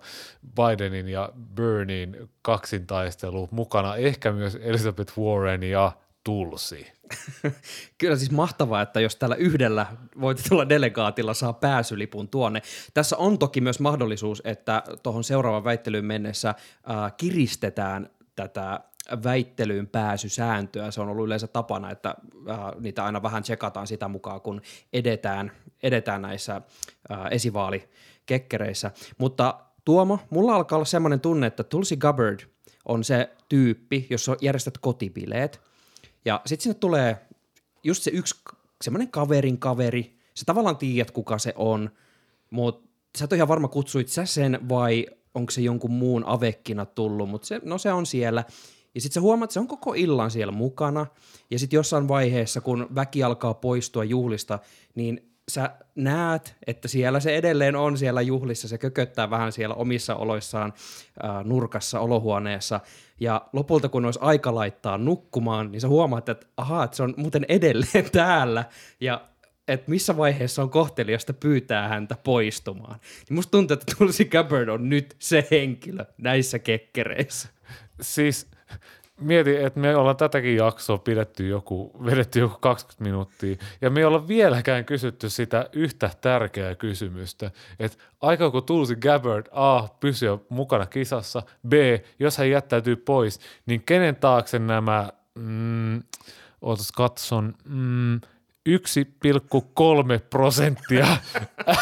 Bidenin 0.56 1.08
ja 1.08 1.28
Bernin 1.54 2.30
kaksintaistelu 2.42 3.48
mukana. 3.50 3.96
Ehkä 3.96 4.32
myös 4.32 4.58
Elizabeth 4.62 5.18
Warren 5.18 5.62
ja 5.62 5.92
Tulsi. 6.24 6.86
Kyllä 7.98 8.16
siis 8.16 8.30
mahtavaa, 8.30 8.82
että 8.82 9.00
jos 9.00 9.16
tällä 9.16 9.34
yhdellä 9.34 9.86
voitetulla 10.20 10.68
delegaatilla 10.68 11.34
saa 11.34 11.52
pääsylipun 11.52 12.28
tuonne. 12.28 12.62
Tässä 12.94 13.16
on 13.16 13.38
toki 13.38 13.60
myös 13.60 13.80
mahdollisuus, 13.80 14.42
että 14.44 14.82
tuohon 15.02 15.24
seuraavaan 15.24 15.64
väittelyyn 15.64 16.04
mennessä 16.04 16.48
äh, 16.48 16.56
kiristetään 17.16 18.10
tätä 18.36 18.80
väittelyyn 19.24 19.86
pääsysääntöä. 19.86 20.90
Se 20.90 21.00
on 21.00 21.08
ollut 21.08 21.26
yleensä 21.26 21.46
tapana, 21.46 21.90
että 21.90 22.14
äh, 22.50 22.58
niitä 22.80 23.04
aina 23.04 23.22
vähän 23.22 23.42
tsekataan 23.42 23.86
sitä 23.86 24.08
mukaan, 24.08 24.40
kun 24.40 24.60
edetään, 24.92 25.52
edetään 25.82 26.22
näissä 26.22 26.56
äh, 26.56 27.18
esivaalikekkereissä. 27.30 28.90
Mutta 29.18 29.54
Tuomo, 29.84 30.18
mulla 30.30 30.54
alkaa 30.54 30.76
olla 30.76 30.84
semmoinen 30.84 31.20
tunne, 31.20 31.46
että 31.46 31.64
Tulsi 31.64 31.96
Gabbard 31.96 32.40
on 32.84 33.04
se 33.04 33.30
tyyppi, 33.48 34.06
jos 34.10 34.30
järjestät 34.40 34.78
kotibileet– 34.78 35.60
ja 36.24 36.40
sitten 36.46 36.62
sinne 36.62 36.74
tulee 36.74 37.26
just 37.84 38.02
se 38.02 38.10
yksi 38.10 38.34
semmoinen 38.84 39.10
kaverin 39.10 39.58
kaveri. 39.58 40.18
Sä 40.34 40.44
tavallaan 40.44 40.76
tiedät, 40.76 41.10
kuka 41.10 41.38
se 41.38 41.52
on, 41.56 41.90
mutta 42.50 42.88
sä 43.18 43.24
et 43.24 43.32
ole 43.32 43.36
ihan 43.36 43.48
varma, 43.48 43.68
kutsuit 43.68 44.08
sä 44.08 44.24
sen 44.24 44.68
vai 44.68 45.06
onko 45.34 45.50
se 45.50 45.60
jonkun 45.60 45.90
muun 45.90 46.24
avekkina 46.24 46.86
tullut, 46.86 47.28
mutta 47.28 47.46
se, 47.46 47.60
no 47.64 47.78
se 47.78 47.92
on 47.92 48.06
siellä. 48.06 48.44
Ja 48.94 49.00
sitten 49.00 49.14
sä 49.14 49.20
huomaat, 49.20 49.46
että 49.46 49.52
se 49.54 49.60
on 49.60 49.68
koko 49.68 49.94
illan 49.94 50.30
siellä 50.30 50.52
mukana. 50.52 51.06
Ja 51.50 51.58
sitten 51.58 51.76
jossain 51.76 52.08
vaiheessa, 52.08 52.60
kun 52.60 52.86
väki 52.94 53.22
alkaa 53.22 53.54
poistua 53.54 54.04
juhlista, 54.04 54.58
niin 54.94 55.31
sä 55.52 55.70
näet, 55.94 56.56
että 56.66 56.88
siellä 56.88 57.20
se 57.20 57.36
edelleen 57.36 57.76
on 57.76 57.98
siellä 57.98 58.20
juhlissa, 58.20 58.68
se 58.68 58.78
kököttää 58.78 59.30
vähän 59.30 59.52
siellä 59.52 59.74
omissa 59.74 60.14
oloissaan 60.14 60.72
ää, 61.22 61.42
nurkassa 61.42 62.00
olohuoneessa, 62.00 62.80
ja 63.20 63.48
lopulta 63.52 63.88
kun 63.88 64.04
olisi 64.04 64.18
aika 64.22 64.54
laittaa 64.54 64.98
nukkumaan, 64.98 65.72
niin 65.72 65.80
sä 65.80 65.88
huomaat, 65.88 66.28
että 66.28 66.46
ahaa, 66.56 66.84
että 66.84 66.96
se 66.96 67.02
on 67.02 67.14
muuten 67.16 67.46
edelleen 67.48 68.10
täällä, 68.12 68.64
ja 69.00 69.20
että 69.68 69.90
missä 69.90 70.16
vaiheessa 70.16 70.62
on 70.62 70.70
kohteliasta 70.70 71.32
pyytää 71.32 71.88
häntä 71.88 72.16
poistumaan. 72.24 73.00
Niin 73.28 73.34
musta 73.34 73.50
tuntuu, 73.50 73.74
että 73.74 73.94
Tulsi 73.98 74.24
Gabbard 74.24 74.68
on 74.68 74.88
nyt 74.88 75.16
se 75.18 75.48
henkilö 75.50 76.04
näissä 76.18 76.58
kekkereissä. 76.58 77.48
Siis 78.00 78.50
mieti, 79.20 79.56
että 79.56 79.80
me 79.80 79.96
ollaan 79.96 80.16
tätäkin 80.16 80.56
jaksoa 80.56 80.98
pidetty 80.98 81.48
joku, 81.48 81.92
vedetty 82.04 82.38
joku 82.38 82.56
20 82.60 83.04
minuuttia, 83.04 83.56
ja 83.80 83.90
me 83.90 84.00
ei 84.00 84.04
olla 84.04 84.28
vieläkään 84.28 84.84
kysytty 84.84 85.30
sitä 85.30 85.68
yhtä 85.72 86.10
tärkeää 86.20 86.74
kysymystä, 86.74 87.50
että 87.78 87.98
aikaako 88.20 88.60
Tulsi 88.60 88.96
Gabbard 88.96 89.46
A 89.50 89.88
pysyä 90.00 90.38
mukana 90.48 90.86
kisassa, 90.86 91.42
B, 91.68 91.72
jos 92.18 92.38
hän 92.38 92.50
jättäytyy 92.50 92.96
pois, 92.96 93.40
niin 93.66 93.82
kenen 93.82 94.16
taakse 94.16 94.58
nämä, 94.58 95.08
mm, 95.34 96.02
katson, 96.96 97.54
mm, 97.64 98.20
1,3 98.68 98.74
prosenttia 100.30 101.06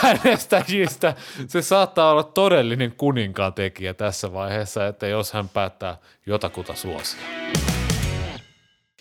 äänestäjistä. 0.05 1.15
Se 1.49 1.63
saattaa 1.63 2.11
olla 2.11 2.23
todellinen 2.23 2.93
kuninkaan 2.97 3.55
tekijä 3.55 3.95
tässä 3.95 4.33
vaiheessa, 4.33 4.87
että 4.87 5.07
jos 5.07 5.33
hän 5.33 5.49
päättää 5.49 5.99
jotakuta 6.27 6.75
suosia. 6.75 7.21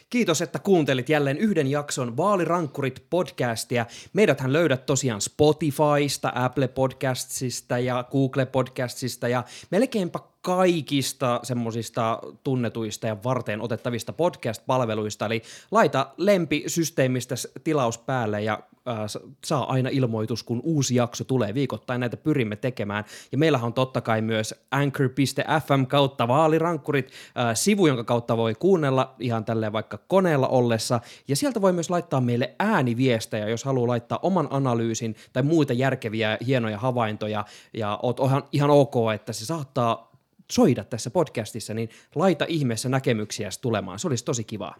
Kiitos, 0.09 0.41
että 0.41 0.59
kuuntelit 0.59 1.09
jälleen 1.09 1.37
yhden 1.37 1.67
jakson 1.67 2.17
Vaalirankkurit 2.17 3.05
podcastia. 3.09 3.85
Meidäthän 4.13 4.53
löydät 4.53 4.85
tosiaan 4.85 5.21
Spotifysta, 5.21 6.31
Apple 6.35 6.67
Podcastsista 6.67 7.79
ja 7.79 8.03
Google 8.11 8.45
Podcastsista 8.45 9.27
ja 9.27 9.43
melkeinpä 9.71 10.19
kaikista 10.49 11.39
semmoisista 11.43 12.19
tunnetuista 12.43 13.07
ja 13.07 13.17
varteen 13.23 13.61
otettavista 13.61 14.13
podcast-palveluista, 14.13 15.25
eli 15.25 15.41
laita 15.71 16.07
lempisysteemistä 16.17 17.35
tilaus 17.63 17.97
päälle 17.97 18.41
ja 18.41 18.59
äh, 18.87 18.97
saa 19.45 19.71
aina 19.71 19.89
ilmoitus, 19.89 20.43
kun 20.43 20.61
uusi 20.63 20.95
jakso 20.95 21.23
tulee. 21.23 21.53
Viikoittain, 21.53 21.99
näitä 21.99 22.17
pyrimme 22.17 22.55
tekemään. 22.55 23.03
Ja 23.31 23.37
meillähän 23.37 23.65
on 23.65 23.73
totta 23.73 24.01
kai 24.01 24.21
myös 24.21 24.55
anchor.fm 24.71 25.85
kautta 25.87 26.27
vaalirankkurit, 26.27 27.11
äh, 27.37 27.55
sivu, 27.55 27.87
jonka 27.87 28.03
kautta 28.03 28.37
voi 28.37 28.55
kuunnella 28.55 29.15
ihan 29.19 29.45
tälleen 29.45 29.73
vaikka 29.73 29.97
koneella 29.97 30.47
ollessa, 30.47 30.99
ja 31.27 31.35
sieltä 31.35 31.61
voi 31.61 31.73
myös 31.73 31.89
laittaa 31.89 32.21
meille 32.21 32.55
ääniviestejä, 32.59 33.49
jos 33.49 33.63
haluaa 33.63 33.87
laittaa 33.87 34.19
oman 34.21 34.47
analyysin 34.49 35.15
tai 35.33 35.43
muita 35.43 35.73
järkeviä, 35.73 36.37
hienoja 36.47 36.77
havaintoja, 36.77 37.45
ja 37.73 37.99
oot 38.03 38.19
ihan, 38.19 38.43
ihan 38.51 38.69
ok, 38.69 38.95
että 39.15 39.33
se 39.33 39.45
saattaa 39.45 40.08
soida 40.51 40.83
tässä 40.83 41.09
podcastissa, 41.09 41.73
niin 41.73 41.89
laita 42.15 42.45
ihmeessä 42.47 42.89
näkemyksiä 42.89 43.49
tulemaan. 43.61 43.99
Se 43.99 44.07
olisi 44.07 44.25
tosi 44.25 44.43
kivaa. 44.43 44.75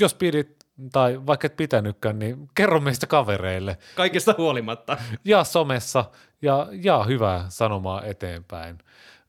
Jos 0.00 0.14
pidit, 0.14 0.66
tai 0.92 1.26
vaikka 1.26 1.46
et 1.46 1.56
pitänytkään, 1.56 2.18
niin 2.18 2.48
kerro 2.54 2.80
meistä 2.80 3.06
kavereille. 3.06 3.78
Kaikesta 3.94 4.34
huolimatta. 4.38 4.96
Ja 5.24 5.44
somessa, 5.44 6.04
ja 6.42 6.68
jaa 6.72 7.04
hyvää 7.04 7.44
sanomaa 7.48 8.02
eteenpäin. 8.02 8.78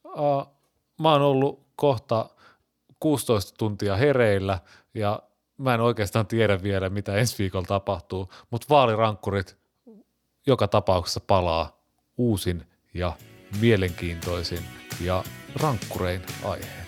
Uh, 0.06 0.48
mä 1.02 1.12
oon 1.12 1.22
ollut 1.22 1.68
kohta 1.76 2.30
16 3.00 3.58
tuntia 3.58 3.96
hereillä, 3.96 4.60
ja 4.94 5.20
mä 5.58 5.74
en 5.74 5.82
oikeastaan 5.82 6.28
tiedä 6.28 6.64
vielä, 6.64 6.90
mitä 6.90 7.16
ensi 7.16 7.36
viikolla 7.40 7.68
tapahtuu, 7.68 8.32
mutta 8.52 8.68
vaalirankkurit 8.70 9.58
joka 10.48 10.68
tapauksessa 10.68 11.20
palaa 11.20 11.82
uusin 12.18 12.66
ja 12.94 13.14
mielenkiintoisin 13.62 14.64
ja 15.02 15.24
rankkurein 15.62 16.22
aihe. 16.44 16.87